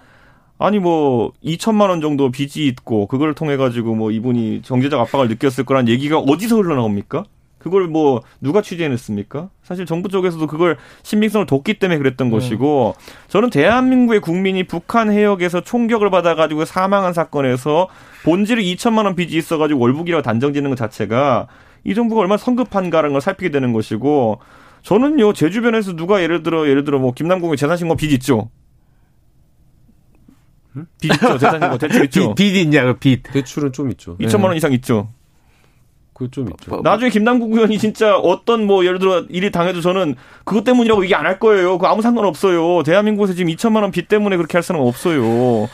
아니 0.58 0.78
뭐 0.78 1.32
2천만 1.44 1.88
원 1.88 2.00
정도 2.00 2.30
빚이 2.30 2.66
있고 2.66 3.06
그걸 3.06 3.34
통해 3.34 3.56
가지고 3.56 3.94
뭐 3.94 4.10
이분이 4.10 4.62
경제적 4.64 5.00
압박을 5.00 5.28
느꼈을 5.28 5.64
거란 5.64 5.88
얘기가 5.88 6.18
어디서 6.18 6.56
흘러나옵니까? 6.56 7.24
그걸 7.58 7.88
뭐 7.88 8.22
누가 8.40 8.62
취재해냈습니까? 8.62 9.50
사실 9.62 9.84
정부 9.84 10.08
쪽에서도 10.08 10.46
그걸 10.46 10.76
신빙성을 11.02 11.46
뒀기 11.46 11.74
때문에 11.74 11.98
그랬던 11.98 12.30
것이고 12.30 12.94
저는 13.28 13.50
대한민국의 13.50 14.20
국민이 14.20 14.64
북한 14.64 15.10
해역에서 15.10 15.60
총격을 15.62 16.10
받아가지고 16.10 16.64
사망한 16.64 17.12
사건에서 17.12 17.88
본질을 18.24 18.62
2천만 18.62 19.04
원 19.04 19.16
빚이 19.16 19.36
있어가지고 19.36 19.80
월북이라고 19.80 20.22
단정짓는 20.22 20.70
것 20.70 20.76
자체가 20.76 21.48
이 21.84 21.94
정부가 21.94 22.20
얼마나 22.20 22.36
성급한가라는 22.36 23.12
걸 23.12 23.20
살피게 23.20 23.50
되는 23.50 23.72
것이고 23.72 24.38
저는요 24.82 25.32
제 25.32 25.50
주변에서 25.50 25.94
누가 25.94 26.22
예를 26.22 26.42
들어 26.42 26.68
예를 26.68 26.84
들어 26.84 26.98
뭐 26.98 27.12
김남국의 27.12 27.56
재산신고 27.56 27.96
빚 27.96 28.12
있죠. 28.12 28.50
빚 31.00 31.12
있죠 31.12 31.38
재산신고 31.38 31.78
대출 31.78 32.04
있죠. 32.06 32.34
빚, 32.34 32.52
빚 32.52 32.60
있냐고 32.62 32.98
빚. 32.98 33.22
대출은 33.22 33.72
좀 33.72 33.90
있죠. 33.92 34.16
2천만 34.18 34.44
원 34.44 34.56
이상 34.56 34.72
있죠. 34.72 35.12
그거 36.18 36.28
좀 36.32 36.48
있죠. 36.48 36.70
뭐, 36.72 36.80
나중에 36.82 37.10
김남국 37.10 37.52
의원이 37.52 37.78
진짜 37.78 38.16
어떤 38.16 38.64
뭐 38.66 38.84
예를 38.84 38.98
들어 38.98 39.22
일이 39.28 39.52
당해도 39.52 39.80
저는 39.80 40.16
그것 40.44 40.64
때문이라고 40.64 41.04
얘기 41.04 41.14
안 41.14 41.24
할 41.24 41.38
거예요. 41.38 41.78
그 41.78 41.86
아무 41.86 42.02
상관 42.02 42.24
없어요. 42.24 42.82
대한민국에서 42.82 43.34
지금 43.34 43.52
2천만 43.52 43.82
원 43.82 43.92
빚 43.92 44.08
때문에 44.08 44.36
그렇게 44.36 44.56
할 44.56 44.62
사람 44.62 44.82
없어요. 44.82 45.20
그러니까 45.22 45.68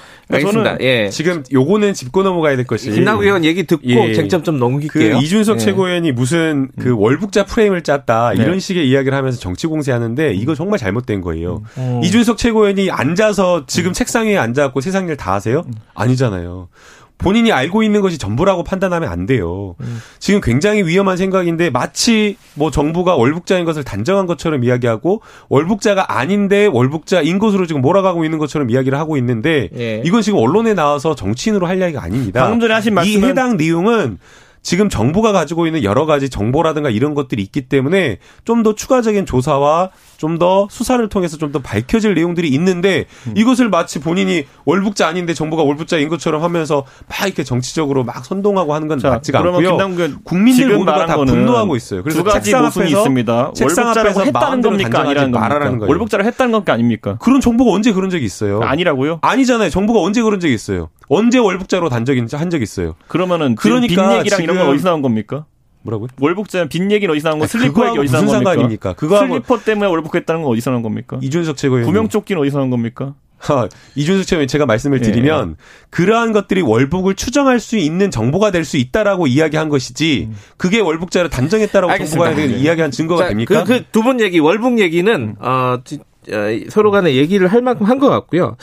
알겠습니다. 0.49 0.71
저는 0.73 0.81
예. 0.81 1.09
지금 1.11 1.43
요거는 1.53 1.95
짚고 1.95 2.23
넘어가야 2.23 2.57
될 2.57 2.67
것이 2.67 2.91
김남국 2.91 3.25
의원 3.25 3.45
얘기 3.45 3.65
듣고 3.65 3.83
예. 3.85 4.13
쟁점 4.15 4.43
좀그 4.43 4.59
넘길게요. 4.59 5.17
이준석 5.19 5.57
예. 5.57 5.59
최고위원이 5.61 6.13
무슨 6.13 6.69
그 6.81 6.95
월북자 6.97 7.45
프레임을 7.47 7.83
짰다 7.83 8.33
네. 8.37 8.43
이런 8.43 8.59
식의 8.61 8.89
이야기를 8.89 9.17
하면서 9.17 9.39
정치 9.39 9.67
공세하는데 9.67 10.35
이거 10.35 10.55
정말 10.55 10.79
잘못된 10.79 11.21
거예요. 11.21 11.63
음. 11.79 12.01
이준석 12.03 12.37
최고위원이 12.39 12.91
앉아서 12.91 13.65
지금 13.67 13.93
책상 13.93 14.27
위에 14.27 14.37
앉아갖고 14.39 14.81
세상 14.81 15.09
일 15.09 15.17
다 15.17 15.33
하세요? 15.35 15.63
아니잖아요. 15.95 16.69
본인이 17.19 17.53
알고 17.53 17.83
있는 17.83 18.01
것이 18.01 18.19
전부라고 18.19 18.65
판단하면 18.65 19.09
안 19.09 19.27
돼요. 19.27 19.77
지금 20.19 20.41
굉장히 20.41 20.83
위험한 20.83 21.17
생각인데 21.17 21.71
마치 21.71 22.37
뭐 22.55 22.71
정부가 22.71 23.17
월북자인 23.17 23.65
것을 23.65 23.85
단정한 23.85 24.27
것처럼 24.27 24.65
이야기하고 24.65 25.23
월북자가 25.49 26.19
아닌데 26.19 26.67
월북자인 26.67 27.39
것으로 27.39 27.67
지금 27.67 27.81
몰아가고 27.81 28.25
있는 28.25 28.39
것처럼 28.39 28.71
이야기를 28.71 28.99
하고 28.99 29.17
있는데 29.17 29.69
예. 29.77 30.03
이건 30.05 30.23
지금 30.23 30.39
언론에 30.39 30.75
나와서 30.75 31.15
정치인으로 31.15 31.67
할 31.67 31.79
이야기가 31.79 32.03
아닙니다. 32.03 32.43
방금 32.43 32.61
전에 32.61 32.75
하신 32.75 32.93
이 32.93 32.95
말씀은 32.95 33.29
해당 33.29 33.57
내용은 33.57 34.19
지금 34.65 34.89
정부가 34.89 35.31
가지고 35.31 35.67
있는 35.67 35.85
여러 35.85 36.07
가지 36.07 36.29
정보라든가 36.31 36.89
이런 36.91 37.15
것들이 37.15 37.43
있기 37.43 37.69
때문에 37.69 38.19
좀 38.45 38.65
더 38.65 38.75
추가적인 38.75 39.27
조사와 39.27 39.91
좀 40.17 40.39
더 40.39 40.67
수사를 40.71 41.07
통해서 41.11 41.37
좀 41.37 41.53
더 41.53 41.61
밝혀질 41.61 42.15
내용들이 42.15 42.49
있는데 42.49 43.05
음. 43.29 43.35
이것을 43.37 43.69
마치 43.69 44.01
본인이 44.01 44.47
월북자 44.65 45.07
아닌데 45.07 45.35
정부가 45.35 45.63
월북자인 45.63 46.09
것처럼 46.09 46.43
하면서 46.43 46.85
막 47.09 47.27
이렇게 47.27 47.45
정치적으로 47.45 48.03
막 48.05 48.25
선동하고 48.25 48.75
하는 48.75 48.89
건 48.89 48.99
자, 48.99 49.11
맞지가 49.11 49.39
않고요. 49.41 49.77
국민들 50.25 50.77
모두가 50.77 51.07
다 51.07 51.17
분노하고 51.19 51.77
있어요. 51.77 52.03
그래서 52.03 52.19
두 52.19 52.25
가지 52.25 52.47
책상 52.47 52.65
모순이 52.65 52.87
앞에서 52.87 52.99
있습니다. 53.01 53.53
책상 53.55 53.85
월북자라고 53.87 54.21
했다는 54.23 54.63
겁니까 54.63 55.01
아니라는 55.01 55.31
겁니까? 55.31 55.59
거예요. 55.59 55.89
월북자를 55.91 56.25
했다는 56.25 56.53
건게 56.53 56.73
아닙니까? 56.73 57.17
그런 57.21 57.41
정보가 57.43 57.71
언제 57.73 57.93
그런 57.93 58.09
적이 58.09 58.25
있어요? 58.25 58.61
아니라고요? 58.63 59.19
아니잖아요. 59.21 59.69
정부가 59.69 60.01
언제 60.01 60.23
그런 60.23 60.41
적이 60.41 60.55
있어요? 60.55 60.89
언제 61.09 61.39
월북자로 61.39 61.91
단 61.91 62.07
적이 62.07 62.25
한 62.33 62.49
적이 62.49 62.63
있어요? 62.63 62.95
그러면은 63.09 63.57
그러니까 63.57 63.95
그러니까 63.95 64.09
빚 64.15 64.19
얘기랑 64.21 64.43
이런 64.43 64.54
건 64.59 64.69
어디서 64.69 64.89
나온 64.89 65.03
겁니까? 65.03 65.47
뭐라고요? 65.83 66.09
월북자 66.21 66.67
빚 66.67 66.91
얘기는 66.91 67.13
어디서 67.13 67.29
나온 67.29 67.39
거? 67.41 67.45
아니, 67.45 67.49
슬리퍼 67.51 67.87
얘기 67.89 67.99
어디서 67.99 68.13
나온 68.17 68.27
겁니까? 68.27 68.51
상관입니까? 68.53 68.93
그거하고 68.95 69.29
슬리퍼 69.35 69.59
때문에 69.61 69.87
월북했다는 69.91 70.43
건 70.43 70.51
어디서 70.53 70.71
나온 70.71 70.83
겁니까? 70.83 71.19
이준석 71.23 71.57
최고위원 71.57 71.87
구명조끼는 71.87 72.41
어디서 72.43 72.59
나온 72.59 72.71
겁니까? 72.71 73.15
하, 73.37 73.69
이준석 73.95 74.27
최고위원 74.27 74.49
제가 74.49 74.65
말씀을 74.65 75.01
예. 75.01 75.03
드리면 75.03 75.57
그러한 75.91 76.33
것들이 76.33 76.63
월북을 76.63 77.15
추정할 77.17 77.61
수 77.61 77.77
있는 77.77 78.11
정보가 78.11 78.51
될 78.51 78.65
수 78.65 78.79
있다라고 78.79 79.27
이야기한 79.27 79.69
것이지 79.69 80.31
그게 80.57 80.81
월북자를 80.81 81.29
단정했다라고 81.29 81.93
알겠습니다. 81.93 82.25
정부가 82.31 82.47
네. 82.47 82.55
이야기한 82.59 82.91
증거가 82.91 83.29
됩니까? 83.29 83.61
음. 83.61 83.65
그두분 83.67 84.21
얘기 84.21 84.39
월북 84.39 84.79
얘기는 84.79 85.37
어, 85.39 85.79
지- 85.85 85.99
어, 86.33 86.37
서로 86.71 86.91
간에 86.91 87.15
얘기를 87.15 87.47
할 87.49 87.61
만큼 87.61 87.85
한 87.85 87.99
것 87.99 88.09
같고요. 88.09 88.57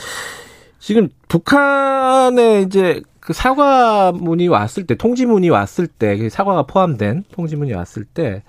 지금 0.80 1.10
북한에 1.28 2.62
이제 2.64 3.02
그 3.22 3.34
사과문이 3.34 4.48
왔을 4.50 4.86
때 4.86 4.96
통지문이 4.96 5.50
왔을 5.50 5.88
때그 5.88 6.30
사과가 6.30 6.64
포함된 6.64 7.24
통지문이 7.32 7.72
왔을 7.72 8.04
때 8.04 8.44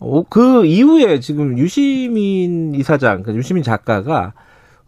어, 0.00 0.22
그 0.28 0.66
이후에 0.66 1.20
지금 1.20 1.56
유시민 1.58 2.74
이사장, 2.74 3.22
그 3.22 3.34
유시민 3.34 3.62
작가가 3.62 4.32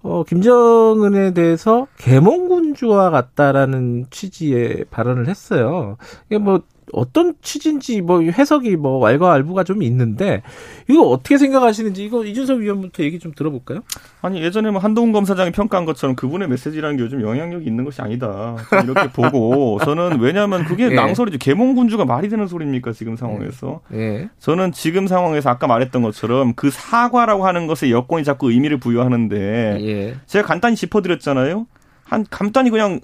어, 0.02 0.25
김정은에 0.25 1.33
대해서 1.33 1.87
계몽군주와 1.99 3.11
같다라는 3.11 4.07
취지의 4.11 4.87
발언을 4.91 5.29
했어요. 5.29 5.97
이게 6.26 6.38
뭐 6.38 6.62
어떤 6.93 7.35
취지인지 7.43 8.01
뭐 8.01 8.21
해석이 8.21 8.77
뭐 8.77 8.99
왈가왈부가 8.99 9.65
좀 9.65 9.83
있는데 9.83 10.43
이거 10.89 11.03
어떻게 11.03 11.39
생각하시는지 11.39 12.05
이거 12.05 12.25
이준석 12.25 12.59
위원부터 12.61 13.03
얘기 13.03 13.19
좀 13.19 13.33
들어볼까요? 13.35 13.81
아니 14.21 14.43
예전에 14.43 14.71
뭐 14.71 14.81
한동훈 14.81 15.12
검사장이 15.12 15.53
평가한 15.53 15.85
것처럼 15.85 16.17
그분의 16.17 16.49
메시지라는 16.49 16.97
게 16.97 17.05
요즘 17.05 17.23
영향력이 17.23 17.65
있는 17.65 17.85
것이 17.85 18.03
아니다. 18.03 18.57
이렇게 18.85 19.11
보고 19.12 19.79
저는 19.85 20.21
왜냐하면 20.21 20.65
그게 20.65 20.91
예. 20.91 20.95
낭설이죠. 20.95 21.39
계몽군주가 21.39 22.05
말이 22.05 22.29
되는 22.29 22.47
소리입니까 22.47 22.93
지금 22.93 23.17
상황에서? 23.17 23.81
예. 23.95 24.29
저는 24.39 24.73
지금 24.73 25.07
상황에서 25.07 25.51
아까 25.51 25.67
말했던 25.67 26.03
것처럼 26.03 26.55
그 26.55 26.71
사과라고 26.71 27.47
하는 27.47 27.67
것에 27.67 27.91
여권이 27.91 28.25
자꾸 28.25 28.51
의미를 28.51 28.79
부여하는데 28.79 29.79
예. 29.81 30.17
제가 30.27 30.47
간단히 30.47 30.77
짚어드렸잖아요. 30.77 31.67
한 32.05 32.27
간단히 32.29 32.71
그냥 32.71 33.01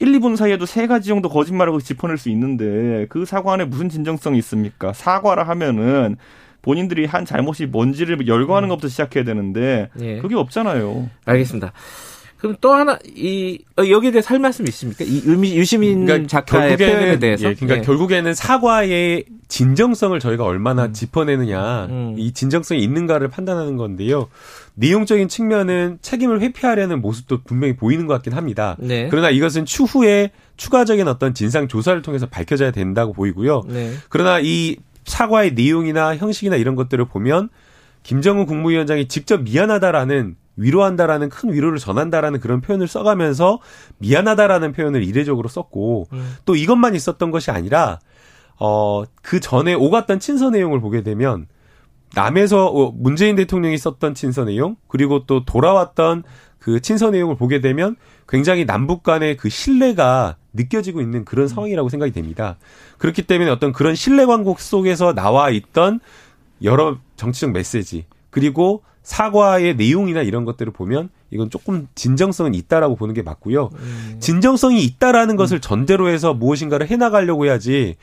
1, 0.00 0.12
2분 0.12 0.36
사이에도 0.36 0.66
세 0.66 0.86
가지 0.86 1.08
정도 1.08 1.28
거짓말하고 1.28 1.80
짚어낼 1.80 2.18
수 2.18 2.28
있는데 2.30 3.06
그 3.08 3.24
사과 3.24 3.54
안에 3.54 3.64
무슨 3.64 3.88
진정성이 3.88 4.38
있습니까? 4.38 4.92
사과라 4.92 5.42
하면은 5.44 6.16
본인들이 6.62 7.06
한 7.06 7.24
잘못이 7.24 7.66
뭔지를 7.66 8.26
열거하는 8.26 8.68
것부터 8.68 8.88
시작해야 8.88 9.24
되는데 9.24 9.90
예. 10.00 10.18
그게 10.18 10.34
없잖아요. 10.34 11.08
알겠습니다. 11.24 11.72
그럼 12.38 12.56
또 12.60 12.72
하나 12.72 12.98
이 13.04 13.58
어, 13.76 13.88
여기에 13.88 14.12
대해서 14.12 14.28
할 14.28 14.38
말씀 14.38 14.66
있습니까? 14.68 15.04
이 15.04 15.22
유시민 15.56 16.28
작가의 16.28 16.76
표현에 16.76 17.18
대해서. 17.18 17.48
예, 17.48 17.54
그러니까 17.54 17.78
예. 17.78 17.80
결국에는 17.82 18.34
사과의 18.34 19.24
진정성을 19.48 20.18
저희가 20.20 20.44
얼마나 20.44 20.92
짚어내느냐, 20.92 21.86
음. 21.86 22.14
이 22.18 22.32
진정성이 22.32 22.82
있는가를 22.82 23.28
판단하는 23.28 23.76
건데요. 23.76 24.28
내용적인 24.74 25.28
측면은 25.28 25.98
책임을 26.02 26.40
회피하려는 26.42 27.00
모습도 27.00 27.42
분명히 27.44 27.74
보이는 27.74 28.06
것 28.06 28.14
같긴 28.14 28.34
합니다. 28.34 28.76
네. 28.78 29.08
그러나 29.10 29.30
이것은 29.30 29.64
추후에 29.64 30.30
추가적인 30.56 31.08
어떤 31.08 31.32
진상 31.34 31.66
조사를 31.66 32.00
통해서 32.02 32.26
밝혀져야 32.26 32.70
된다고 32.70 33.12
보이고요. 33.14 33.62
네. 33.68 33.92
그러나 34.10 34.38
이 34.40 34.76
사과의 35.04 35.54
내용이나 35.54 36.16
형식이나 36.16 36.56
이런 36.56 36.74
것들을 36.74 37.02
보면 37.06 37.48
김정은 38.02 38.44
국무위원장이 38.46 39.08
직접 39.08 39.42
미안하다라는 39.42 40.36
위로한다라는 40.56 41.28
큰 41.30 41.52
위로를 41.52 41.78
전한다라는 41.78 42.40
그런 42.40 42.60
표현을 42.60 42.88
써가면서 42.88 43.60
미안하다라는 43.98 44.72
표현을 44.72 45.04
이례적으로 45.04 45.48
썼고 45.48 46.08
음. 46.12 46.36
또 46.44 46.56
이것만 46.56 46.94
있었던 46.94 47.30
것이 47.30 47.50
아니라 47.50 48.00
어 48.58 49.04
그 49.28 49.40
전에 49.40 49.74
오갔던 49.74 50.20
친서 50.20 50.48
내용을 50.48 50.80
보게 50.80 51.02
되면 51.02 51.48
남에서 52.14 52.66
어, 52.68 52.90
문재인 52.96 53.36
대통령이 53.36 53.76
썼던 53.76 54.14
친서 54.14 54.46
내용 54.46 54.76
그리고 54.86 55.26
또 55.26 55.44
돌아왔던 55.44 56.22
그 56.58 56.80
친서 56.80 57.10
내용을 57.10 57.36
보게 57.36 57.60
되면 57.60 57.96
굉장히 58.26 58.64
남북 58.64 59.02
간의 59.02 59.36
그 59.36 59.50
신뢰가 59.50 60.36
느껴지고 60.54 61.02
있는 61.02 61.26
그런 61.26 61.46
상황이라고 61.46 61.90
생각이 61.90 62.12
됩니다. 62.12 62.56
그렇기 62.96 63.22
때문에 63.22 63.50
어떤 63.50 63.72
그런 63.72 63.94
신뢰 63.94 64.24
광국 64.24 64.60
속에서 64.60 65.12
나와 65.12 65.50
있던 65.50 66.00
여러 66.62 66.96
정치적 67.16 67.52
메시지 67.52 68.06
그리고 68.30 68.82
사과의 69.02 69.76
내용이나 69.76 70.22
이런 70.22 70.46
것들을 70.46 70.72
보면 70.72 71.10
이건 71.30 71.50
조금 71.50 71.86
진정성은 71.94 72.54
있다라고 72.54 72.96
보는 72.96 73.14
게 73.14 73.20
맞고요. 73.20 73.68
진정성이 74.20 74.82
있다라는 74.84 75.36
것을 75.36 75.60
전제로 75.60 76.08
해서 76.08 76.32
무엇인가를 76.32 76.88
해나가려고 76.88 77.44
해야지 77.44 77.96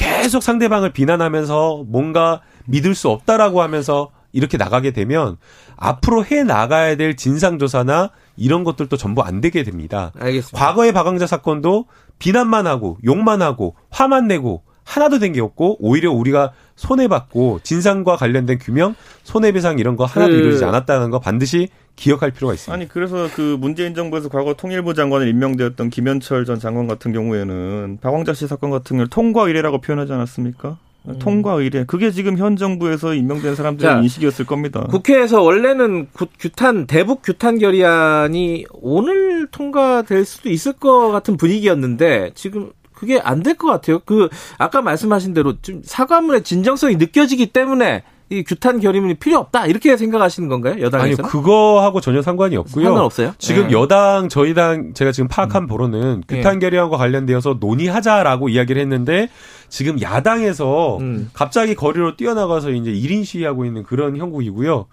계속 0.00 0.42
상대방을 0.42 0.92
비난하면서 0.92 1.84
뭔가 1.86 2.40
믿을 2.66 2.94
수 2.94 3.10
없다라고 3.10 3.60
하면서 3.60 4.10
이렇게 4.32 4.56
나가게 4.56 4.92
되면 4.92 5.36
앞으로 5.76 6.24
해 6.24 6.42
나가야 6.42 6.96
될 6.96 7.16
진상조사나 7.16 8.10
이런 8.36 8.64
것들도 8.64 8.96
전부 8.96 9.22
안 9.22 9.40
되게 9.40 9.62
됩니다. 9.62 10.12
알겠습니다. 10.18 10.58
과거의 10.58 10.92
박광자 10.92 11.26
사건도 11.26 11.86
비난만 12.18 12.66
하고 12.66 12.98
욕만 13.04 13.42
하고 13.42 13.76
화만 13.90 14.26
내고 14.26 14.62
하나도 14.90 15.18
된 15.20 15.30
게 15.32 15.40
없고 15.40 15.76
오히려 15.78 16.10
우리가 16.10 16.50
손해받고 16.74 17.60
진상과 17.62 18.16
관련된 18.16 18.58
규명, 18.58 18.96
손해배상 19.22 19.78
이런 19.78 19.94
거 19.96 20.04
하나도 20.04 20.32
그- 20.32 20.38
이루어지지 20.38 20.64
않았다는 20.64 21.10
거 21.10 21.20
반드시 21.20 21.68
기억할 21.94 22.32
필요가 22.32 22.54
있습니다. 22.54 22.74
아니 22.74 22.88
그래서 22.88 23.28
그 23.34 23.56
문재인 23.60 23.94
정부에서 23.94 24.28
과거 24.28 24.54
통일부 24.54 24.94
장관을 24.94 25.28
임명되었던 25.28 25.90
김현철 25.90 26.44
전 26.44 26.58
장관 26.58 26.88
같은 26.88 27.12
경우에는 27.12 27.98
박광자 28.00 28.34
씨 28.34 28.48
사건 28.48 28.70
같은 28.70 28.96
경우 28.96 29.08
통과 29.08 29.46
의례라고 29.46 29.80
표현하지 29.80 30.12
않았습니까? 30.12 30.78
통과 31.18 31.54
의례. 31.54 31.84
그게 31.84 32.10
지금 32.10 32.36
현 32.36 32.56
정부에서 32.56 33.14
임명된 33.14 33.54
사람들의 33.54 33.90
자, 33.90 34.00
인식이었을 34.00 34.44
겁니다. 34.44 34.86
국회에서 34.90 35.40
원래는 35.42 36.08
구- 36.12 36.26
규탄 36.38 36.86
대북 36.86 37.22
규탄 37.22 37.58
결의안이 37.58 38.66
오늘 38.82 39.46
통과될 39.50 40.24
수도 40.26 40.50
있을 40.50 40.74
것 40.74 41.10
같은 41.10 41.36
분위기였는데 41.38 42.32
지금 42.34 42.70
그게 43.00 43.18
안 43.18 43.42
될 43.42 43.54
것 43.56 43.66
같아요. 43.68 44.00
그 44.04 44.28
아까 44.58 44.82
말씀하신 44.82 45.32
대로 45.32 45.54
좀 45.62 45.80
사과문의 45.82 46.42
진정성이 46.44 46.96
느껴지기 46.96 47.46
때문에 47.46 48.02
이 48.32 48.44
규탄 48.44 48.78
결의문이 48.78 49.14
필요 49.14 49.38
없다 49.38 49.66
이렇게 49.66 49.96
생각하시는 49.96 50.48
건가요? 50.48 50.74
아니 50.74 50.82
여당에서는 50.82 51.28
그거하고 51.28 52.00
전혀 52.00 52.22
상관이 52.22 52.56
없고요. 52.56 52.84
상관없어요. 52.84 53.34
지금 53.38 53.68
네. 53.68 53.72
여당 53.72 54.28
저희 54.28 54.54
당 54.54 54.92
제가 54.94 55.10
지금 55.10 55.26
파악한 55.26 55.66
바로는 55.66 56.22
규탄 56.28 56.58
결의안과 56.60 56.96
관련되어서 56.96 57.56
논의하자라고 57.58 58.50
이야기를 58.50 58.80
했는데 58.82 59.28
지금 59.68 60.00
야당에서 60.00 60.98
음. 60.98 61.30
갑자기 61.32 61.74
거리로 61.74 62.16
뛰어나가서 62.16 62.70
이제 62.70 62.92
1인 62.92 63.24
시위하고 63.24 63.64
있는 63.64 63.82
그런 63.82 64.16
형국이고요. 64.16 64.86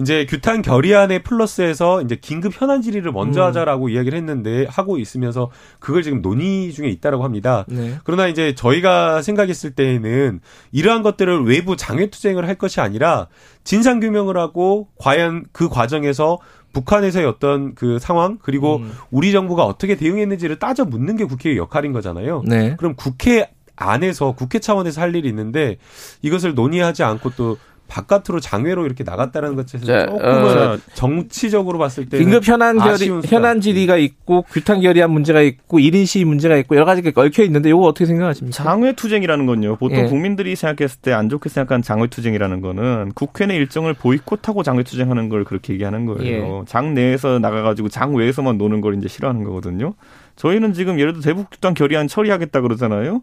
이제 0.00 0.26
규탄 0.26 0.62
결의안에 0.62 1.20
플러스해서 1.20 2.02
이제 2.02 2.16
긴급 2.16 2.52
현안 2.54 2.80
질의를 2.80 3.12
먼저 3.12 3.42
음. 3.42 3.46
하자라고 3.46 3.90
이야기를 3.90 4.16
했는데 4.16 4.66
하고 4.68 4.98
있으면서 4.98 5.50
그걸 5.78 6.02
지금 6.02 6.22
논의 6.22 6.72
중에 6.72 6.88
있다라고 6.88 7.22
합니다. 7.22 7.64
네. 7.68 7.98
그러나 8.04 8.26
이제 8.26 8.54
저희가 8.54 9.22
생각했을 9.22 9.72
때에는 9.72 10.40
이러한 10.72 11.02
것들을 11.02 11.44
외부 11.44 11.76
장외 11.76 12.08
투쟁을 12.08 12.48
할 12.48 12.54
것이 12.56 12.80
아니라 12.80 13.28
진상 13.62 14.00
규명을 14.00 14.36
하고 14.38 14.88
과연 14.96 15.44
그 15.52 15.68
과정에서 15.68 16.38
북한에서의 16.72 17.26
어떤 17.26 17.74
그 17.74 17.98
상황 17.98 18.38
그리고 18.40 18.76
음. 18.76 18.92
우리 19.10 19.32
정부가 19.32 19.64
어떻게 19.64 19.96
대응했는지를 19.96 20.58
따져 20.58 20.84
묻는 20.84 21.16
게 21.16 21.24
국회의 21.24 21.56
역할인 21.56 21.92
거잖아요. 21.92 22.42
네. 22.46 22.76
그럼 22.78 22.94
국회 22.94 23.50
안에서 23.80 24.32
국회 24.32 24.58
차원에서 24.58 25.00
할 25.00 25.14
일이 25.16 25.28
있는데 25.28 25.78
이것을 26.22 26.54
논의하지 26.54 27.02
않고 27.02 27.30
또 27.30 27.56
바깥으로 27.90 28.40
장외로 28.40 28.86
이렇게 28.86 29.02
나갔다는 29.04 29.56
것에서 29.56 29.84
자, 29.84 30.06
조금은 30.06 30.58
어, 30.58 30.78
정치적으로 30.94 31.78
봤을 31.78 32.08
때 32.08 32.18
긴급 32.18 32.46
현안 32.46 32.78
결의. 32.78 33.20
현안 33.26 33.60
질의가 33.60 33.96
있고 33.96 34.42
규탄 34.50 34.80
결의안 34.80 35.10
문제가 35.10 35.40
있고 35.42 35.78
1인 35.78 36.06
시위 36.06 36.24
문제가 36.24 36.56
있고 36.56 36.76
여러 36.76 36.84
가지가 36.86 37.20
얽혀 37.20 37.42
있는데 37.44 37.68
이거 37.70 37.80
어떻게 37.80 38.06
생각하십니까? 38.06 38.54
장외 38.56 38.92
투쟁이라는 38.92 39.44
건요. 39.46 39.76
보통 39.76 39.98
예. 39.98 40.04
국민들이 40.04 40.56
생각했을 40.56 41.00
때 41.02 41.10
안 41.12 41.28
좋게 41.28 41.48
생각하는 41.48 41.82
장외 41.82 42.06
투쟁이라는 42.06 42.60
거는 42.60 43.12
국회 43.14 43.44
내 43.46 43.56
일정을 43.56 43.94
보이콧하고 43.94 44.62
장외 44.62 44.84
투쟁하는 44.84 45.28
걸 45.28 45.44
그렇게 45.44 45.72
얘기하는 45.74 46.06
거예요. 46.06 46.64
장 46.68 46.94
내에서 46.94 47.38
나가 47.40 47.62
가지고 47.62 47.88
장 47.88 48.14
외에서만 48.14 48.56
노는 48.58 48.80
걸 48.80 48.94
이제 48.94 49.08
싫어하는 49.08 49.42
거거든요. 49.44 49.94
저희는 50.36 50.72
지금 50.72 50.98
예를 51.00 51.12
들어 51.12 51.22
대북 51.22 51.50
규탄 51.50 51.74
결의안 51.74 52.06
처리하겠다 52.08 52.60
그러잖아요. 52.60 53.20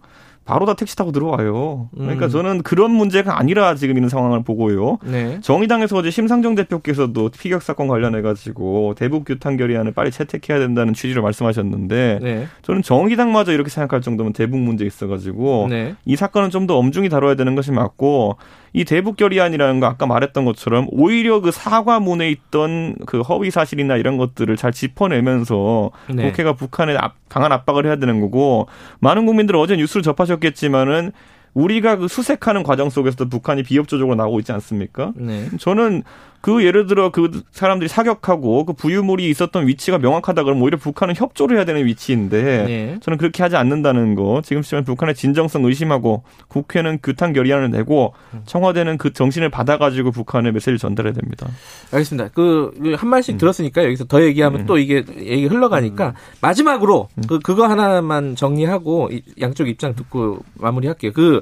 바로 0.48 0.66
다 0.66 0.74
택시 0.76 0.96
타고 0.96 1.12
들어와요. 1.12 1.90
그러니까 1.94 2.26
음. 2.26 2.30
저는 2.30 2.64
그런 2.64 2.92
문제가 2.92 3.38
아니라 3.38 3.76
지금 3.76 3.98
있는 3.98 4.08
상황을 4.08 4.44
보고요. 4.44 4.98
네. 5.04 5.40
정의당에서 5.42 5.98
어제 5.98 6.10
심상정 6.10 6.56
대표께서도 6.56 7.30
피격 7.38 7.62
사건 7.62 7.88
관련해 7.90 8.22
가지고 8.22 8.96
대북 8.96 9.26
규탄 9.26 9.58
결의안을 9.58 9.92
빨리 9.92 10.10
채택해야 10.10 10.60
된다는 10.60 10.94
취지로 10.94 11.22
말씀하셨는데 11.22 12.20
네. 12.22 12.48
저는 12.62 12.82
정의당마저 12.82 13.52
이렇게 13.52 13.70
생각할 13.70 14.02
정도면 14.02 14.32
대북 14.32 14.60
문제 14.60 14.86
있어 14.86 15.08
가지고 15.08 15.68
네. 15.70 15.96
이 16.06 16.16
사건은 16.16 16.50
좀 16.50 16.68
더 16.68 16.76
엄중히 16.78 17.08
다뤄야 17.08 17.36
되는 17.36 17.56
것이 17.56 17.72
맞고 17.72 18.36
이 18.78 18.86
대북 18.86 19.18
결의안이라는 19.18 19.80
거 19.80 19.88
아까 19.88 20.06
말했던 20.06 20.46
것처럼 20.46 20.86
오히려 20.92 21.40
그 21.42 21.50
사과문에 21.52 22.30
있던 22.30 22.94
그 23.08 23.22
허위 23.22 23.50
사실이나 23.50 23.96
이런 23.98 24.18
것들을 24.18 24.56
잘 24.56 24.72
짚어내면서 24.72 25.90
네. 26.14 26.30
국회가 26.30 26.54
북한에 26.54 26.96
압- 26.96 27.16
강한 27.28 27.52
압박을 27.52 27.88
해야 27.88 27.96
되는 27.96 28.22
거고 28.22 28.68
많은 29.00 29.26
국민들 29.26 29.56
어제 29.56 29.76
뉴스를 29.76 30.04
접하셨겠지만은 30.04 31.12
우리가 31.56 31.96
그 31.96 32.08
수색하는 32.08 32.62
과정 32.62 32.92
속에서도 32.92 33.30
북한이 33.30 33.64
비협조적으로 33.64 34.16
나오고 34.16 34.40
있지 34.42 34.52
않습니까? 34.52 35.12
네. 35.16 35.48
저는 35.60 36.04
그 36.48 36.64
예를 36.64 36.88
들어 36.88 37.12
그 37.12 37.30
사람들이 37.52 37.90
사격하고 37.90 38.64
그 38.64 38.72
부유물이 38.72 39.30
있었던 39.32 39.68
위치가 39.68 39.98
명확하다 39.98 40.44
그러면 40.44 40.64
오히려 40.64 40.78
북한은 40.78 41.14
협조를 41.14 41.58
해야 41.58 41.66
되는 41.66 41.86
위치인데 41.86 42.42
네. 42.64 42.98
저는 43.02 43.18
그렇게 43.18 43.44
하지 43.44 43.58
않는다는 43.58 44.16
거 44.16 44.42
지금 44.46 44.62
시점에 44.62 44.86
북한의 44.86 45.14
진정성 45.14 45.66
의심하고 45.66 46.24
국회는 46.48 47.00
규탄 47.04 47.34
결의안을 47.34 47.70
내고 47.72 48.14
청와대는 48.46 48.98
그 48.98 49.12
정신을 49.12 49.50
받아가지고 49.50 50.12
북한에 50.12 50.52
메시지를 50.52 50.78
전달해야 50.78 51.12
됩니다. 51.12 51.48
알겠습니다. 51.92 52.30
그 52.30 52.72
한 52.96 53.10
말씩 53.10 53.36
음. 53.36 53.38
들었으니까 53.40 53.84
여기서 53.84 54.06
더 54.06 54.24
얘기하면 54.24 54.66
또 54.68 54.78
이게 54.78 55.04
얘기 55.20 55.48
흘러가니까 55.48 56.14
마지막으로 56.40 57.10
음. 57.16 57.24
그 57.28 57.40
그거 57.40 57.68
하나만 57.68 58.38
정리하고 58.38 59.10
이- 59.12 59.22
양쪽 59.42 59.68
입장 59.68 59.96
듣고 59.96 60.40
마무리할게요. 60.54 61.12
그 61.12 61.42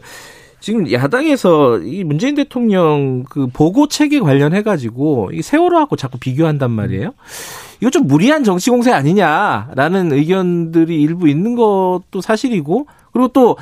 지금 0.65 0.91
야당에서 0.91 1.77
이 1.81 2.03
문재인 2.03 2.33
대통령 2.33 3.23
그 3.29 3.45
보고 3.45 3.87
체계 3.87 4.19
관련해 4.19 4.63
가지고 4.63 5.29
이 5.31 5.43
세월호하고 5.43 5.95
자꾸 5.95 6.17
비교한단 6.17 6.71
말이에요. 6.71 7.13
이거 7.81 7.91
좀 7.91 8.07
무리한 8.07 8.43
정치 8.43 8.71
공세 8.71 8.91
아니냐라는 8.91 10.11
의견들이 10.11 10.99
일부 10.99 11.29
있는 11.29 11.55
것도 11.55 12.19
사실이고 12.19 12.87
그리고 13.13 13.27
또 13.27 13.57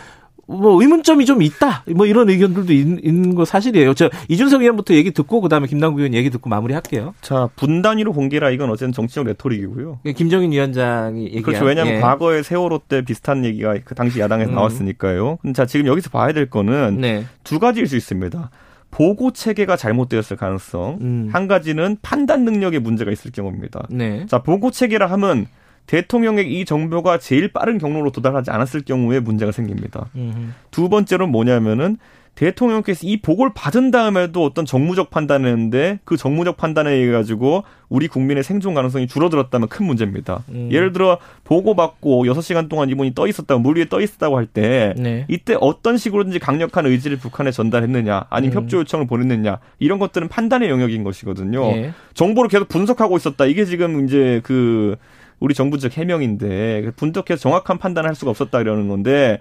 뭐 0.48 0.82
의문점이 0.82 1.26
좀 1.26 1.42
있다. 1.42 1.84
뭐 1.96 2.06
이런 2.06 2.30
의견들도 2.30 2.74
있, 2.74 3.06
있는 3.06 3.36
거 3.36 3.46
사실이에요. 3.46 3.94
저 3.94 4.10
이준석 4.28 4.62
의원부터 4.62 4.94
얘기 4.94 5.12
듣고 5.12 5.42
그다음에 5.42 5.68
김남국 5.68 6.00
의원 6.00 6.14
얘기 6.14 6.30
듣고 6.30 6.50
마무리할게요. 6.50 7.14
자 7.22 7.50
분단위로 7.56 8.14
공개라 8.14 8.50
이건 8.50 8.70
어쨌든 8.70 8.92
정치적 8.92 9.26
레토릭이고요. 9.26 10.00
김정인 10.16 10.52
위원장이 10.52 11.26
얘기한 11.26 11.44
그렇죠. 11.44 11.66
왜냐하면 11.66 11.96
예. 11.96 12.00
과거에 12.00 12.44
세월호 12.44 12.82
때 12.88 13.04
비슷한 13.04 13.46
얘기가 13.46 13.78
그 13.86 13.96
당시 13.96 14.20
야당에서 14.20 14.52
음. 14.52 14.56
나왔으니까요. 14.56 15.38
자 15.56 15.66
지금 15.66 15.88
여기서 15.88 16.10
봐야 16.10 16.34
될 16.34 16.50
거는 16.50 17.00
네. 17.00 17.26
두 17.44 17.60
가지일 17.60 17.88
수 17.88 17.96
있습니다. 17.96 18.50
보고 18.94 19.32
체계가 19.32 19.76
잘못되었을 19.76 20.38
가능성. 20.38 21.00
음. 21.02 21.30
한 21.32 21.48
가지는 21.48 21.98
판단 22.04 22.46
능력에 22.46 22.78
문제가 22.78 23.12
있을 23.12 23.32
경우입니다. 23.32 23.88
네. 23.90 24.26
자, 24.28 24.44
보고 24.44 24.70
체계라 24.70 25.08
하면 25.08 25.48
대통령의 25.88 26.52
이 26.52 26.66
정보가 26.66 27.20
제일 27.20 27.52
빠른 27.52 27.78
경로로 27.78 28.12
도달하지 28.12 28.52
않았을 28.52 28.82
경우에 28.82 29.20
문제가 29.20 29.52
생깁니다. 29.52 30.10
음. 30.16 30.54
두 30.72 30.90
번째로는 30.90 31.32
뭐냐면은 31.32 31.98
대통령께서 32.36 33.06
이 33.06 33.18
보고를 33.18 33.52
받은 33.54 33.92
다음에도 33.92 34.44
어떤 34.44 34.66
정무적 34.66 35.12
판단을 35.12 35.52
했는데 35.52 36.00
그 36.04 36.18
정무적 36.18 36.58
판단에 36.58 36.92
의해 36.92 37.12
가지고 37.12 37.64
우리 37.90 38.08
국민의 38.08 38.44
생존 38.44 38.74
가능성이 38.74 39.06
줄어들었다면 39.06 39.70
큰 39.70 39.86
문제입니다. 39.86 40.44
음. 40.50 40.70
예를 40.72 40.94
들어 40.94 41.20
보고 41.44 41.76
받고 41.76 42.26
6시간 42.26 42.70
동안 42.70 42.90
이분이 42.90 43.14
떠 43.14 43.28
있었다고 43.28 43.62
물 43.62 43.78
위에 43.78 43.86
떠 43.88 44.02
있었다고 44.02 44.36
할때 44.36 44.96
네. 44.98 45.26
이때 45.28 45.56
어떤 45.62 45.98
식으로든지 45.98 46.40
강력한 46.40 46.88
의지를 46.88 47.18
북한에 47.18 47.52
전달했느냐 47.52 48.26
아니면 48.32 48.58
음. 48.58 48.62
협조 48.64 48.80
요청을 48.80 49.06
보냈느냐 49.06 49.60
이런 49.78 50.00
것들은 50.00 50.28
판단의 50.28 50.70
영역인 50.70 51.04
것이거든요. 51.04 51.64
예. 51.68 51.94
정보를 52.16 52.50
계속 52.50 52.68
분석하고 52.68 53.16
있었다. 53.18 53.46
이게 53.46 53.66
지금 53.66 54.06
이제 54.06 54.42
그 54.44 54.96
우리 55.44 55.54
정부적 55.54 55.98
해명인데 55.98 56.92
분석해서 56.96 57.42
정확한 57.42 57.78
판단을 57.78 58.08
할 58.08 58.16
수가 58.16 58.32
없었다 58.32 58.62
이러는 58.62 58.88
건데 58.88 59.40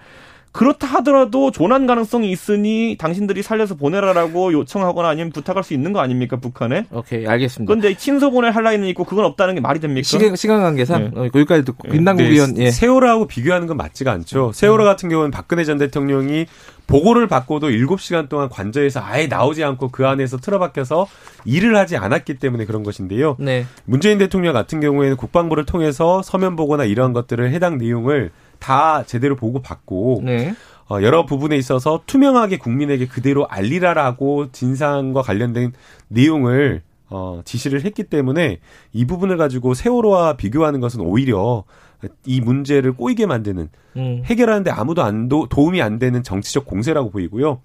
그렇다 0.53 0.87
하더라도 0.87 1.51
조난 1.51 1.87
가능성이 1.87 2.31
있으니 2.31 2.97
당신들이 2.99 3.43
살려서 3.43 3.75
보내라라고 3.75 4.53
요청하거나 4.53 5.09
아니면 5.09 5.33
부탁할 5.33 5.65
수 5.65 5.73
있는 5.73 5.95
거 5.95 6.01
아닙니까 6.01 6.37
북한에? 6.37 6.85
오케이 6.93 7.27
알겠습니다. 7.27 7.71
그런데 7.71 7.97
친서 7.97 8.31
보낼 8.31 8.55
할 8.55 8.63
라인은 8.63 8.87
있고 8.89 9.05
그건 9.05 9.25
없다는 9.25 9.55
게 9.55 9.61
말이 9.61 9.81
됩니까? 9.81 10.05
시간, 10.05 10.37
시간 10.37 10.61
관계상 10.61 11.11
예. 11.15 11.21
어, 11.21 11.25
여기까지 11.25 11.65
듣고 11.65 11.89
김남국 11.89 12.25
근데 12.25 12.33
의원 12.33 12.59
예. 12.59 12.71
세월호하고 12.71 13.27
비교하는 13.27 13.67
건 13.67 13.79
맞지가 13.79 14.13
않죠. 14.13 14.53
세월호 14.55 14.85
같은 14.85 15.09
경우는 15.09 15.31
박근혜 15.31 15.65
전 15.65 15.79
대통령이 15.79 16.47
보고를 16.87 17.27
받고도 17.29 17.71
7시간 17.71 18.29
동안 18.29 18.51
관저에서 18.51 19.01
아예 19.03 19.27
나오지 19.27 19.65
않고 19.65 19.89
그 19.91 20.07
안에서 20.07 20.37
틀어박혀서 20.37 21.07
일을 21.47 21.77
하지 21.77 21.97
않았기 21.97 22.35
때문에 22.35 22.67
그런 22.67 22.83
것인데요. 22.83 23.37
네. 23.39 23.65
문재인 23.87 24.19
대통령 24.19 24.53
같은 24.53 24.81
경우에는 24.81 25.17
국방부를 25.17 25.65
통해서 25.65 26.21
서면 26.23 26.57
보고나 26.57 26.85
이러한 26.85 27.15
것들을 27.15 27.51
해당 27.53 27.79
내용을 27.79 28.31
다 28.63 29.03
제대로 29.05 29.35
보고 29.35 29.61
받고 29.61 30.23
네. 30.25 30.55
어, 30.89 31.03
여러 31.03 31.27
부분에 31.27 31.57
있어서 31.57 32.03
투명하게 32.07 32.59
국민에게 32.59 33.09
그대로 33.09 33.47
알리라라고 33.49 34.53
진상과 34.53 35.23
관련된 35.23 35.73
내용을 36.09 36.83
어, 37.11 37.43
지시를 37.45 37.85
했기 37.85 38.05
때문에 38.05 38.59
이 38.93 39.05
부분을 39.05 39.37
가지고 39.37 39.75
세월호와 39.75 40.37
비교하는 40.37 40.81
것은 40.81 41.01
오히려 41.01 41.65
이 42.25 42.41
문제를 42.41 42.93
꼬이게 42.95 43.27
만드는 43.27 43.69
음. 43.97 44.23
해결하는데 44.25 44.71
아무도 44.71 45.03
안 45.03 45.29
도, 45.29 45.47
도움이 45.49 45.83
안 45.83 45.99
되는 45.99 46.23
정치적 46.23 46.65
공세라고 46.67 47.11
보이고요. 47.11 47.61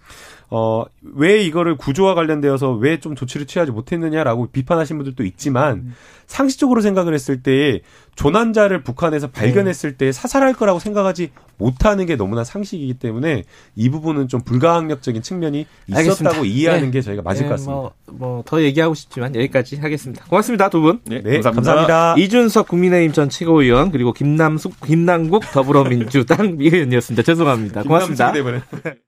어, 0.49 0.83
왜 1.01 1.41
이거를 1.43 1.75
구조와 1.77 2.13
관련되어서 2.13 2.73
왜 2.73 2.97
좀 2.99 3.15
조치를 3.15 3.47
취하지 3.47 3.71
못했느냐라고 3.71 4.47
비판하신 4.47 4.97
분들도 4.97 5.23
있지만 5.25 5.93
상식적으로 6.25 6.81
생각을 6.81 7.13
했을 7.13 7.41
때 7.43 7.81
조난자를 8.17 8.81
북한에서 8.81 9.27
발견했을 9.27 9.95
때 9.95 10.11
사살할 10.11 10.53
거라고 10.53 10.79
생각하지 10.79 11.29
못하는 11.57 12.07
게 12.07 12.15
너무나 12.15 12.43
상식이기 12.43 12.95
때문에 12.95 13.43
이 13.75 13.89
부분은 13.89 14.27
좀 14.27 14.41
불가항력적인 14.41 15.21
측면이 15.21 15.65
있었다고 15.87 15.99
알겠습니다. 15.99 16.41
이해하는 16.41 16.85
네. 16.85 16.91
게 16.91 17.01
저희가 17.01 17.21
맞을 17.21 17.43
네, 17.43 17.47
것 17.47 17.53
같습니다. 17.53 17.73
뭐, 17.73 17.91
뭐, 18.07 18.43
더 18.45 18.61
얘기하고 18.61 18.95
싶지만 18.95 19.35
여기까지 19.35 19.77
하겠습니다. 19.77 20.25
고맙습니다, 20.25 20.69
두 20.69 20.81
분. 20.81 20.99
네, 21.05 21.21
네, 21.21 21.39
감사합니다. 21.41 22.15
이준석 22.17 22.67
국민의힘 22.67 23.13
전 23.13 23.29
최고위원, 23.29 23.91
그리고 23.91 24.13
김남숙, 24.13 24.81
김남국 24.81 25.43
더불어민주당 25.51 26.57
위원이었습니다. 26.59 27.21
죄송합니다. 27.21 27.83
고맙습니다. 27.83 28.33